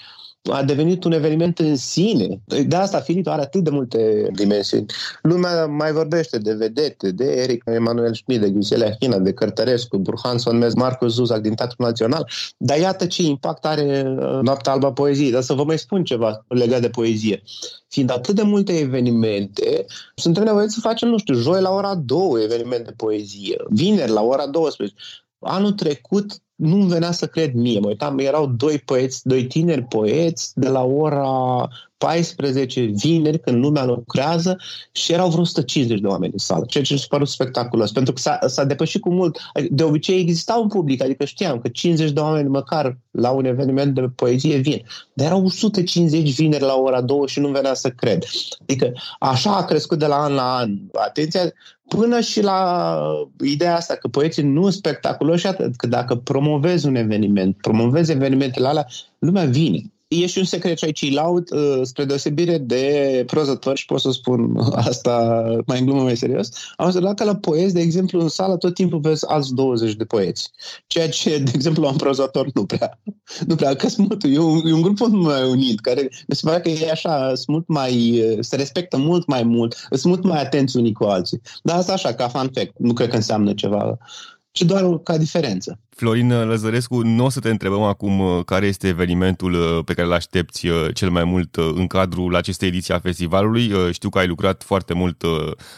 a 0.43 0.63
devenit 0.63 1.05
un 1.05 1.13
eveniment 1.13 1.59
în 1.59 1.77
sine. 1.77 2.41
De 2.67 2.77
asta 2.77 3.01
Filip 3.01 3.27
are 3.27 3.41
atât 3.41 3.65
de 3.65 3.71
multe 3.71 4.31
dimensiuni. 4.35 4.87
Lumea 5.23 5.67
mai 5.67 5.93
vorbește 5.93 6.39
de 6.39 6.55
vedete, 6.55 7.11
de 7.11 7.25
Eric 7.25 7.63
Emanuel 7.67 8.15
Schmid, 8.15 8.41
de 8.41 8.51
Ghiusele 8.51 8.97
Hina, 9.01 9.19
de 9.19 9.33
Cărtărescu, 9.33 9.97
Burhan 9.97 10.39
Sonmez, 10.39 10.75
Marcus 10.75 11.13
Zuzac 11.13 11.41
din 11.41 11.55
Teatrul 11.55 11.87
Național. 11.87 12.31
Dar 12.57 12.79
iată 12.79 13.07
ce 13.07 13.23
impact 13.23 13.65
are 13.67 14.05
uh, 14.07 14.39
Noaptea 14.43 14.73
Alba 14.73 14.93
Poeziei. 14.93 15.31
Dar 15.31 15.43
să 15.43 15.53
vă 15.53 15.65
mai 15.65 15.79
spun 15.79 16.05
ceva 16.05 16.45
legat 16.49 16.81
de 16.81 16.89
poezie. 16.89 17.43
Fiind 17.89 18.11
atât 18.11 18.35
de 18.35 18.43
multe 18.43 18.79
evenimente, 18.79 19.85
suntem 20.15 20.43
nevoiți 20.43 20.75
să 20.75 20.81
facem, 20.81 21.09
nu 21.09 21.19
știu, 21.19 21.35
joi 21.35 21.61
la 21.61 21.71
ora 21.71 21.95
2 21.95 22.43
eveniment 22.43 22.85
de 22.85 22.93
poezie, 22.97 23.57
vineri 23.69 24.11
la 24.11 24.23
ora 24.23 24.47
12. 24.47 24.97
Anul 25.41 25.73
trecut 25.73 26.43
nu-mi 26.55 26.89
venea 26.89 27.13
să 27.13 27.27
cred 27.27 27.55
mie. 27.55 27.81
Mă 27.81 27.89
uitam, 27.89 28.19
erau 28.19 28.47
doi 28.47 28.79
poeți, 28.79 29.27
doi 29.27 29.47
tineri 29.47 29.83
poeți 29.83 30.61
de 30.61 30.69
la 30.69 30.85
ora 30.85 31.69
14 32.01 32.81
vineri, 32.81 33.41
când 33.41 33.65
lumea 33.65 33.85
lucrează 33.85 34.59
și 34.93 35.13
erau 35.13 35.29
vreo 35.29 35.41
150 35.41 36.01
de 36.01 36.07
oameni 36.07 36.33
în 36.33 36.39
sală, 36.39 36.65
ceea 36.69 36.85
ce 36.85 36.93
mi 36.93 36.99
s-a 36.99 37.07
părut 37.09 37.29
spectaculos, 37.29 37.93
pentru 37.93 38.13
că 38.13 38.21
s-a, 38.21 38.39
s-a 38.47 38.65
depășit 38.65 39.01
cu 39.01 39.11
mult. 39.11 39.39
De 39.71 39.83
obicei 39.83 40.21
exista 40.21 40.55
un 40.55 40.69
public, 40.69 41.03
adică 41.03 41.25
știam 41.25 41.61
că 41.61 41.69
50 41.69 42.11
de 42.11 42.21
oameni 42.21 42.49
măcar 42.49 42.99
la 43.11 43.31
un 43.31 43.45
eveniment 43.45 43.95
de 43.95 44.01
poezie 44.15 44.57
vin, 44.57 44.83
dar 45.13 45.27
erau 45.27 45.45
150 45.45 46.35
vineri 46.35 46.63
la 46.63 46.75
ora 46.75 47.01
2 47.01 47.27
și 47.27 47.41
nu 47.41 47.49
venea 47.49 47.75
să 47.75 47.89
cred. 47.89 48.25
Adică 48.63 48.93
așa 49.19 49.57
a 49.57 49.65
crescut 49.65 49.99
de 49.99 50.07
la 50.07 50.23
an 50.23 50.33
la 50.33 50.57
an. 50.57 50.79
Atenția, 50.93 51.53
până 51.89 52.21
și 52.21 52.43
la 52.43 52.99
ideea 53.45 53.77
asta 53.77 53.95
că 53.95 54.09
poeții 54.09 54.43
nu 54.43 54.61
sunt 54.61 54.73
spectaculoși 54.73 55.47
atât, 55.47 55.77
că 55.77 55.87
dacă 55.87 56.15
promovezi 56.15 56.87
un 56.87 56.95
eveniment, 56.95 57.57
promovezi 57.57 58.13
evenimentele 58.13 58.67
alea, 58.67 58.87
lumea 59.19 59.45
vine 59.45 59.83
e 60.19 60.27
și 60.27 60.39
un 60.39 60.45
secret 60.45 60.79
și 60.79 60.85
aici 60.85 61.03
îi 61.03 61.11
laud, 61.11 61.51
uh, 61.53 61.81
spre 61.83 62.05
deosebire 62.05 62.59
de 62.59 63.25
prozători, 63.27 63.79
și 63.79 63.87
pot 63.87 64.01
să 64.01 64.11
spun 64.11 64.57
asta 64.91 65.45
mai 65.67 65.79
în 65.79 65.85
glumă, 65.85 66.03
mai 66.03 66.17
serios, 66.17 66.49
am 66.77 66.87
observat 66.87 67.15
că 67.15 67.25
la 67.25 67.37
poeți, 67.37 67.75
de 67.75 67.81
exemplu, 67.81 68.21
în 68.21 68.29
sală 68.29 68.57
tot 68.57 68.75
timpul 68.75 69.01
vezi 69.01 69.27
alți 69.27 69.55
20 69.55 69.95
de 69.95 70.05
poeți. 70.05 70.51
Ceea 70.87 71.09
ce, 71.09 71.39
de 71.39 71.51
exemplu, 71.55 71.83
la 71.83 71.91
un 71.91 71.97
prozător 71.97 72.49
nu 72.55 72.65
prea. 72.65 73.01
Nu 73.47 73.55
prea, 73.55 73.75
că 73.75 73.89
sunt 73.89 74.25
e 74.25 74.39
un, 74.39 74.67
e 74.67 74.73
un 74.73 74.83
grup 74.83 74.99
mult 74.99 75.13
mai 75.13 75.51
unit, 75.51 75.81
care 75.81 76.09
mi 76.27 76.35
se 76.35 76.41
pare 76.45 76.61
că 76.61 76.69
e 76.69 76.91
așa, 76.91 77.35
sunt 77.35 77.47
mult 77.47 77.69
mai, 77.69 78.23
uh, 78.23 78.39
se 78.41 78.57
respectă 78.57 78.97
mult 78.97 79.27
mai 79.27 79.43
mult, 79.43 79.87
sunt 79.91 80.13
mult 80.13 80.25
mai 80.25 80.41
atenți 80.41 80.77
unii 80.77 80.93
cu 80.93 81.05
alții. 81.05 81.41
Dar 81.63 81.77
asta 81.77 81.93
așa, 81.93 82.15
ca 82.15 82.29
fan 82.29 82.51
fact, 82.55 82.79
nu 82.79 82.93
cred 82.93 83.09
că 83.09 83.17
înseamnă 83.17 83.53
ceva 83.53 83.99
ci 84.61 84.65
doar 84.65 84.99
ca 85.03 85.17
diferență. 85.17 85.79
Florin 85.89 86.45
Lăzărescu, 86.45 87.03
nu 87.03 87.25
o 87.25 87.29
să 87.29 87.41
te 87.41 87.51
întrebăm 87.51 87.83
acum 87.83 88.21
uh, 88.21 88.45
care 88.45 88.67
este 88.67 88.89
evenimentul 88.89 89.53
uh, 89.53 89.85
pe 89.85 89.95
care 89.95 90.07
îl 90.07 90.13
aștepți 90.13 90.67
uh, 90.67 90.87
cel 90.95 91.11
mai 91.11 91.25
mult 91.25 91.57
în 91.57 91.87
cadrul 91.87 92.37
acestei 92.37 92.69
ediții 92.69 92.95
a 92.95 92.99
festivalului. 92.99 93.73
Știu 93.93 94.09
că 94.09 94.19
ai 94.19 94.27
lucrat 94.27 94.63
foarte 94.63 94.95
mult 94.95 95.25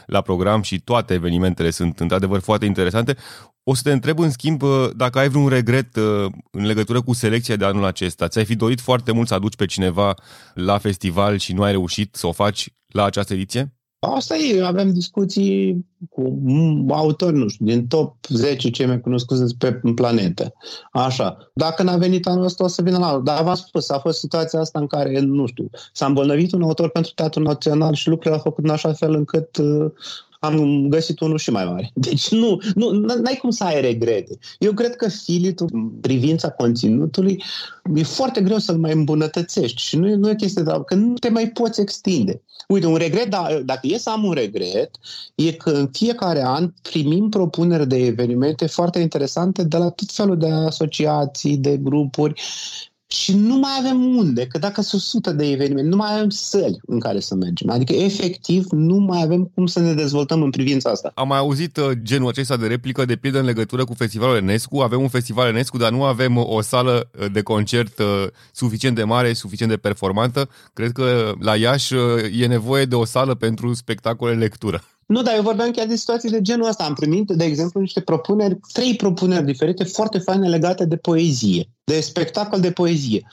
la 0.07 0.21
program 0.21 0.63
și 0.63 0.81
toate 0.81 1.15
evenimentele 1.15 1.71
sunt 1.71 2.01
într-adevăr 2.01 2.41
foarte 2.41 2.65
interesante. 2.65 3.17
O 3.63 3.75
să 3.75 3.83
te 3.83 3.93
întreb, 3.93 4.19
în 4.19 4.31
schimb, 4.31 4.63
dacă 4.97 5.19
ai 5.19 5.29
vreun 5.29 5.49
regret 5.49 5.97
în 6.51 6.67
legătură 6.67 7.03
cu 7.03 7.13
selecția 7.13 7.57
de 7.57 7.65
anul 7.65 7.85
acesta. 7.85 8.29
Ți-ai 8.29 8.45
fi 8.45 8.57
dorit 8.57 8.81
foarte 8.81 9.13
mult 9.13 9.29
să 9.29 9.35
aduci 9.35 9.57
pe 9.57 9.67
cineva 9.67 10.15
la 10.55 10.79
festival 10.79 11.37
și 11.37 11.53
nu 11.53 11.63
ai 11.63 11.71
reușit 11.71 12.15
să 12.15 12.27
o 12.27 12.33
faci 12.33 12.69
la 12.87 13.05
această 13.05 13.33
ediție? 13.33 13.73
Asta 14.05 14.37
e, 14.37 14.65
avem 14.65 14.93
discuții 14.93 15.87
cu 16.11 16.43
autori, 16.89 17.37
nu 17.37 17.49
știu, 17.49 17.67
din 17.67 17.87
top 17.87 18.17
10 18.29 18.71
cei 18.71 18.87
mai 18.87 19.01
cunoscuți 19.01 19.57
pe 19.57 19.81
planetă. 19.95 20.53
Așa. 20.93 21.51
Dacă 21.55 21.83
n-a 21.83 21.97
venit 21.97 22.27
anul 22.27 22.45
ăsta, 22.45 22.65
o 22.65 22.67
să 22.67 22.83
vină 22.83 22.99
la 22.99 23.07
anul. 23.07 23.25
Dar 23.25 23.43
v-am 23.43 23.55
spus, 23.55 23.91
a 23.91 23.99
fost 23.99 24.19
situația 24.19 24.61
asta 24.61 24.79
în 24.79 24.87
care, 24.87 25.21
nu 25.21 25.47
știu, 25.47 25.71
s-a 25.93 26.07
îmbolnăvit 26.07 26.53
un 26.53 26.63
autor 26.63 26.91
pentru 26.91 27.13
Teatrul 27.15 27.45
Național 27.45 27.95
și 27.95 28.09
lucrurile 28.09 28.35
au 28.35 28.43
făcut 28.43 28.65
în 28.65 28.71
așa 28.71 28.93
fel 28.93 29.15
încât 29.15 29.57
uh, 29.57 29.91
am 30.45 30.87
găsit 30.89 31.21
unul 31.21 31.39
și 31.39 31.51
mai 31.51 31.65
mare. 31.65 31.91
Deci 32.09 32.31
nu, 32.31 32.61
nu 32.75 32.91
n-ai 32.91 33.39
cum 33.41 33.51
să 33.51 33.65
ai 33.65 33.81
regrete. 33.81 34.39
Eu 34.59 34.73
cred 34.73 34.97
că 34.97 35.09
filitul, 35.09 35.69
în 35.73 35.89
privința 35.89 36.51
conținutului, 36.51 37.43
e 37.95 38.03
foarte 38.03 38.41
greu 38.41 38.59
să-l 38.59 38.79
mai 38.79 38.93
îmbunătățești 38.93 39.83
și 39.83 39.97
nu 39.97 40.09
e, 40.09 40.15
nu 40.15 40.31
e 40.31 40.35
chestie 40.35 40.63
de 40.63 40.71
că 40.87 40.95
nu 40.95 41.15
te 41.15 41.29
mai 41.29 41.49
poți 41.49 41.81
extinde. 41.81 42.43
Uite, 42.69 42.87
un 42.87 42.97
regret, 42.97 43.31
da, 43.31 43.47
dacă 43.65 43.81
e 43.87 43.99
să 43.99 44.11
am 44.11 44.25
un 44.25 44.33
regret, 44.33 44.91
e 45.35 45.53
că 45.53 45.71
în 45.71 45.89
fiecare 45.93 46.43
an 46.45 46.73
primim 46.83 47.29
propuneri 47.29 47.89
de 47.89 47.97
evenimente 47.97 48.67
foarte 48.67 48.99
interesante 48.99 49.65
de 49.65 49.77
la 49.77 49.91
tot 49.91 50.11
felul 50.11 50.39
de 50.39 50.51
asociații, 50.51 51.57
de 51.57 51.77
grupuri 51.77 52.43
și 53.13 53.37
nu 53.37 53.57
mai 53.57 53.71
avem 53.79 54.17
unde, 54.17 54.47
că 54.47 54.59
dacă 54.59 54.83
sunt 54.83 55.01
sute 55.01 55.33
de 55.33 55.51
evenimente, 55.51 55.89
nu 55.89 55.97
mai 55.97 56.15
avem 56.15 56.29
săli 56.29 56.81
în 56.87 57.01
care 57.01 57.21
să 57.21 57.35
mergem. 57.35 57.71
Adică, 57.71 57.93
efectiv, 57.93 58.67
nu 58.71 58.97
mai 58.97 59.23
avem 59.23 59.51
cum 59.55 59.67
să 59.67 59.81
ne 59.81 59.93
dezvoltăm 59.93 60.43
în 60.43 60.51
privința 60.51 60.91
asta. 60.91 61.13
Am 61.15 61.29
mai 61.29 61.39
auzit 61.39 61.77
uh, 61.77 61.91
genul 62.03 62.29
acesta 62.29 62.57
de 62.57 62.67
replică, 62.67 63.05
de 63.05 63.17
pildă 63.17 63.39
în 63.39 63.45
legătură 63.45 63.85
cu 63.85 63.95
festivalul 63.95 64.37
Enescu. 64.37 64.79
Avem 64.79 65.01
un 65.01 65.09
festival 65.09 65.49
Enescu, 65.49 65.77
dar 65.77 65.91
nu 65.91 66.05
avem 66.05 66.37
uh, 66.37 66.45
o 66.47 66.61
sală 66.61 67.11
uh, 67.21 67.27
de 67.33 67.43
concert 67.43 68.01
suficient 68.53 68.97
de 68.97 69.05
mare, 69.05 69.33
suficient 69.33 69.71
de 69.71 69.79
performantă. 69.79 70.49
Cred 70.73 70.93
că 70.93 71.33
la 71.41 71.57
Iași 71.57 71.95
e 72.41 72.47
nevoie 72.47 72.85
de 72.85 72.95
o 72.95 73.05
sală 73.05 73.35
pentru 73.35 73.75
spectacole 73.75 74.35
lectură. 74.35 74.83
Nu, 75.13 75.23
dar 75.23 75.35
eu 75.35 75.43
vorbeam 75.43 75.71
chiar 75.71 75.87
de 75.87 75.97
situații 75.97 76.31
de 76.31 76.41
genul 76.41 76.69
ăsta. 76.69 76.85
Am 76.85 76.95
primit, 76.95 77.31
de 77.31 77.45
exemplu, 77.45 77.81
niște 77.81 78.01
propuneri, 78.01 78.59
trei 78.73 78.97
propuneri 78.97 79.45
diferite, 79.45 79.85
foarte 79.85 80.19
faine 80.19 80.49
legate 80.49 80.85
de 80.85 80.97
poezie, 80.97 81.69
de 81.85 82.01
spectacol 82.01 82.61
de 82.61 82.71
poezie. 82.71 83.27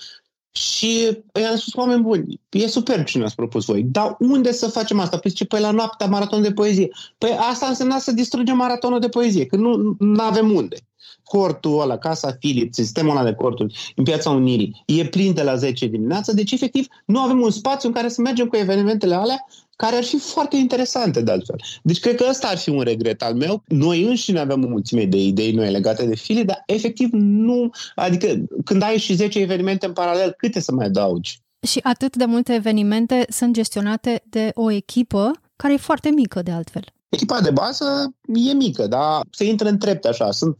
Și 0.51 1.17
i-am 1.41 1.55
spus, 1.55 1.73
oameni 1.73 2.01
buni, 2.01 2.41
e 2.49 2.67
super 2.67 3.03
ce 3.03 3.17
ne-ați 3.17 3.35
propus 3.35 3.65
voi, 3.65 3.83
dar 3.83 4.15
unde 4.19 4.51
să 4.51 4.67
facem 4.67 4.99
asta? 4.99 5.17
Păi 5.17 5.31
ce, 5.31 5.45
păi 5.45 5.59
la 5.59 5.71
noaptea 5.71 6.07
maraton 6.07 6.41
de 6.41 6.51
poezie. 6.51 6.89
Păi 7.17 7.37
asta 7.49 7.65
însemna 7.65 7.97
să 7.97 8.11
distrugem 8.11 8.55
maratonul 8.55 8.99
de 8.99 9.09
poezie, 9.09 9.45
că 9.45 9.55
nu 9.55 9.97
avem 10.17 10.51
unde. 10.51 10.77
Cortul 11.23 11.81
ăla, 11.81 11.97
Casa 11.97 12.31
Philips, 12.31 12.75
sistemul 12.75 13.11
ăla 13.11 13.23
de 13.23 13.33
corturi 13.33 13.93
în 13.95 14.03
Piața 14.03 14.29
Unirii, 14.29 14.83
e 14.85 15.05
plin 15.05 15.33
de 15.33 15.43
la 15.43 15.55
10 15.55 15.85
dimineața, 15.85 16.33
deci 16.33 16.51
efectiv 16.51 16.87
nu 17.05 17.19
avem 17.19 17.41
un 17.41 17.51
spațiu 17.51 17.87
în 17.87 17.93
care 17.93 18.09
să 18.09 18.21
mergem 18.21 18.47
cu 18.47 18.55
evenimentele 18.55 19.15
alea 19.15 19.45
care 19.83 19.95
ar 19.95 20.03
fi 20.03 20.17
foarte 20.17 20.55
interesante 20.55 21.21
de 21.21 21.31
altfel. 21.31 21.55
Deci 21.83 21.99
cred 21.99 22.15
că 22.15 22.25
ăsta 22.29 22.47
ar 22.47 22.57
fi 22.57 22.69
un 22.69 22.81
regret 22.81 23.21
al 23.21 23.33
meu. 23.33 23.63
Noi 23.67 24.03
înșine 24.03 24.39
avem 24.39 24.63
o 24.63 24.67
mulțime 24.67 25.05
de 25.05 25.17
idei 25.17 25.51
noi 25.51 25.71
legate 25.71 26.05
de 26.05 26.15
file, 26.15 26.43
dar 26.43 26.63
efectiv 26.65 27.09
nu, 27.11 27.69
adică 27.95 28.27
când 28.65 28.81
ai 28.81 28.97
și 28.97 29.13
10 29.13 29.39
evenimente 29.39 29.85
în 29.85 29.93
paralel, 29.93 30.33
câte 30.37 30.59
să 30.59 30.71
mai 30.71 30.85
adaugi? 30.85 31.39
Și 31.67 31.79
atât 31.83 32.15
de 32.15 32.25
multe 32.25 32.53
evenimente 32.53 33.25
sunt 33.29 33.53
gestionate 33.53 34.23
de 34.29 34.51
o 34.53 34.71
echipă 34.71 35.31
care 35.55 35.73
e 35.73 35.77
foarte 35.77 36.09
mică 36.09 36.41
de 36.41 36.51
altfel. 36.51 36.83
Echipa 37.09 37.41
de 37.41 37.51
bază 37.51 38.13
e 38.33 38.53
mică, 38.53 38.87
dar 38.87 39.21
se 39.31 39.45
intră 39.45 39.69
în 39.69 39.77
trepte 39.77 40.07
așa. 40.07 40.31
Sunt 40.31 40.55
4-5 40.55 40.57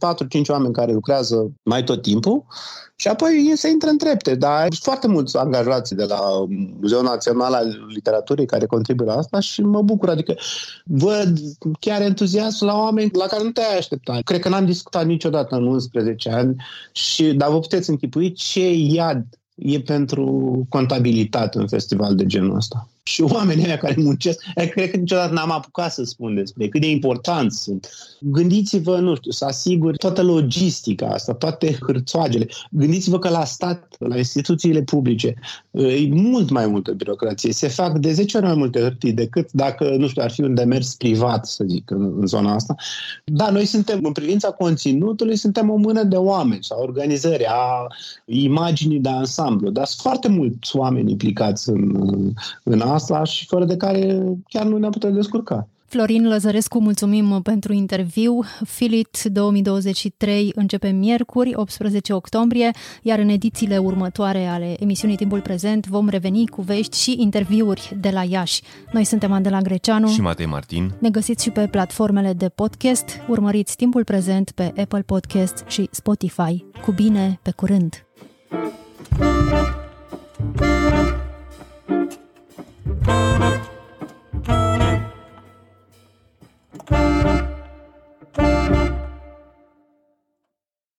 oameni 0.48 0.72
care 0.72 0.92
lucrează 0.92 1.52
mai 1.62 1.84
tot 1.84 2.02
timpul 2.02 2.44
și 2.96 3.08
apoi 3.08 3.52
se 3.54 3.68
intră 3.68 3.88
în 3.88 3.98
trepte. 3.98 4.34
Dar 4.34 4.60
sunt 4.60 4.82
foarte 4.82 5.08
mulți 5.08 5.36
angajați 5.36 5.94
de 5.94 6.04
la 6.04 6.20
Muzeul 6.80 7.02
Național 7.02 7.52
al 7.52 7.86
Literaturii 7.88 8.46
care 8.46 8.66
contribuie 8.66 9.08
la 9.08 9.16
asta 9.16 9.40
și 9.40 9.62
mă 9.62 9.82
bucur. 9.82 10.08
Adică 10.08 10.34
văd 10.84 11.38
chiar 11.80 12.00
entuziasm 12.00 12.64
la 12.64 12.74
oameni 12.74 13.10
la 13.12 13.26
care 13.26 13.42
nu 13.42 13.50
te-ai 13.50 13.76
aștepta. 13.78 14.18
Cred 14.24 14.40
că 14.40 14.48
n-am 14.48 14.64
discutat 14.64 15.06
niciodată 15.06 15.56
în 15.56 15.66
11 15.66 16.30
ani, 16.30 16.56
și, 16.92 17.32
dar 17.32 17.50
vă 17.50 17.60
puteți 17.60 17.90
închipui 17.90 18.32
ce 18.32 18.72
iad 18.72 19.24
e 19.54 19.80
pentru 19.80 20.26
contabilitate 20.68 21.58
un 21.58 21.68
festival 21.68 22.14
de 22.14 22.26
genul 22.26 22.56
ăsta 22.56 22.88
și 23.10 23.22
oamenii 23.22 23.66
aia 23.66 23.76
care 23.76 23.94
muncesc, 23.98 24.42
cred 24.70 24.90
că 24.90 24.96
niciodată 24.96 25.32
n-am 25.32 25.50
apucat 25.50 25.92
să 25.92 26.04
spun 26.04 26.34
despre 26.34 26.68
cât 26.68 26.80
de 26.80 26.90
importanți 26.90 27.62
sunt. 27.62 27.90
Gândiți-vă, 28.20 28.98
nu 28.98 29.14
știu, 29.14 29.30
să 29.30 29.44
asiguri 29.44 29.96
toată 29.96 30.22
logistica 30.22 31.06
asta, 31.06 31.32
toate 31.32 31.78
hârțoagele. 31.80 32.46
Gândiți-vă 32.70 33.18
că 33.18 33.28
la 33.28 33.44
stat, 33.44 33.96
la 33.98 34.16
instituțiile 34.16 34.82
publice, 34.82 35.34
e 35.70 36.08
mult 36.10 36.50
mai 36.50 36.66
multă 36.66 36.92
birocrație. 36.92 37.52
Se 37.52 37.68
fac 37.68 37.98
de 37.98 38.12
10 38.12 38.36
ori 38.36 38.46
mai 38.46 38.54
multe 38.54 38.80
hârtii 38.80 39.12
decât 39.12 39.52
dacă, 39.52 39.94
nu 39.98 40.08
știu, 40.08 40.22
ar 40.22 40.30
fi 40.30 40.40
un 40.40 40.54
demers 40.54 40.94
privat, 40.94 41.46
să 41.46 41.64
zic, 41.68 41.90
în, 41.90 42.14
în 42.20 42.26
zona 42.26 42.54
asta. 42.54 42.74
Da, 43.24 43.50
noi 43.50 43.64
suntem, 43.64 44.04
în 44.04 44.12
privința 44.12 44.50
conținutului, 44.50 45.36
suntem 45.36 45.70
o 45.70 45.76
mână 45.76 46.02
de 46.02 46.16
oameni 46.16 46.64
sau 46.64 46.82
organizări 46.82 47.46
a 47.46 47.86
imaginii 48.24 48.98
de 48.98 49.08
ansamblu, 49.08 49.70
dar 49.70 49.86
sunt 49.86 50.00
foarte 50.00 50.28
mulți 50.28 50.76
oameni 50.76 51.10
implicați 51.10 51.68
în, 51.68 52.32
în 52.62 52.80
asta 52.80 52.99
asta 53.00 53.24
și 53.24 53.46
fără 53.46 53.64
de 53.64 53.76
care 53.76 54.22
chiar 54.48 54.66
nu 54.66 54.76
ne-am 54.76 54.90
putea 54.90 55.10
descurca. 55.10 55.68
Florin 55.90 56.28
Lăzărescu, 56.28 56.80
mulțumim 56.80 57.42
pentru 57.42 57.72
interviu. 57.72 58.40
Filit 58.64 59.22
2023 59.22 60.52
începe 60.54 60.88
miercuri, 60.88 61.52
18 61.54 62.12
octombrie, 62.12 62.70
iar 63.02 63.18
în 63.18 63.28
edițiile 63.28 63.78
următoare 63.78 64.46
ale 64.46 64.76
emisiunii 64.78 65.16
Timpul 65.16 65.40
Prezent 65.40 65.86
vom 65.86 66.08
reveni 66.08 66.46
cu 66.46 66.62
vești 66.62 66.98
și 66.98 67.16
interviuri 67.18 67.96
de 68.00 68.10
la 68.10 68.22
Iași. 68.22 68.62
Noi 68.92 69.04
suntem 69.04 69.32
Andela 69.32 69.60
Greceanu 69.60 70.08
și 70.08 70.20
Matei 70.20 70.46
Martin. 70.46 70.92
Ne 70.98 71.10
găsiți 71.10 71.44
și 71.44 71.50
pe 71.50 71.68
platformele 71.70 72.32
de 72.32 72.48
podcast. 72.48 73.20
Urmăriți 73.28 73.76
Timpul 73.76 74.04
Prezent 74.04 74.50
pe 74.50 74.72
Apple 74.76 75.02
Podcast 75.02 75.64
și 75.66 75.88
Spotify. 75.90 76.64
Cu 76.84 76.92
bine, 76.92 77.38
pe 77.42 77.50
curând! 77.50 78.04
Thank 80.50 82.12
you. 82.12 82.19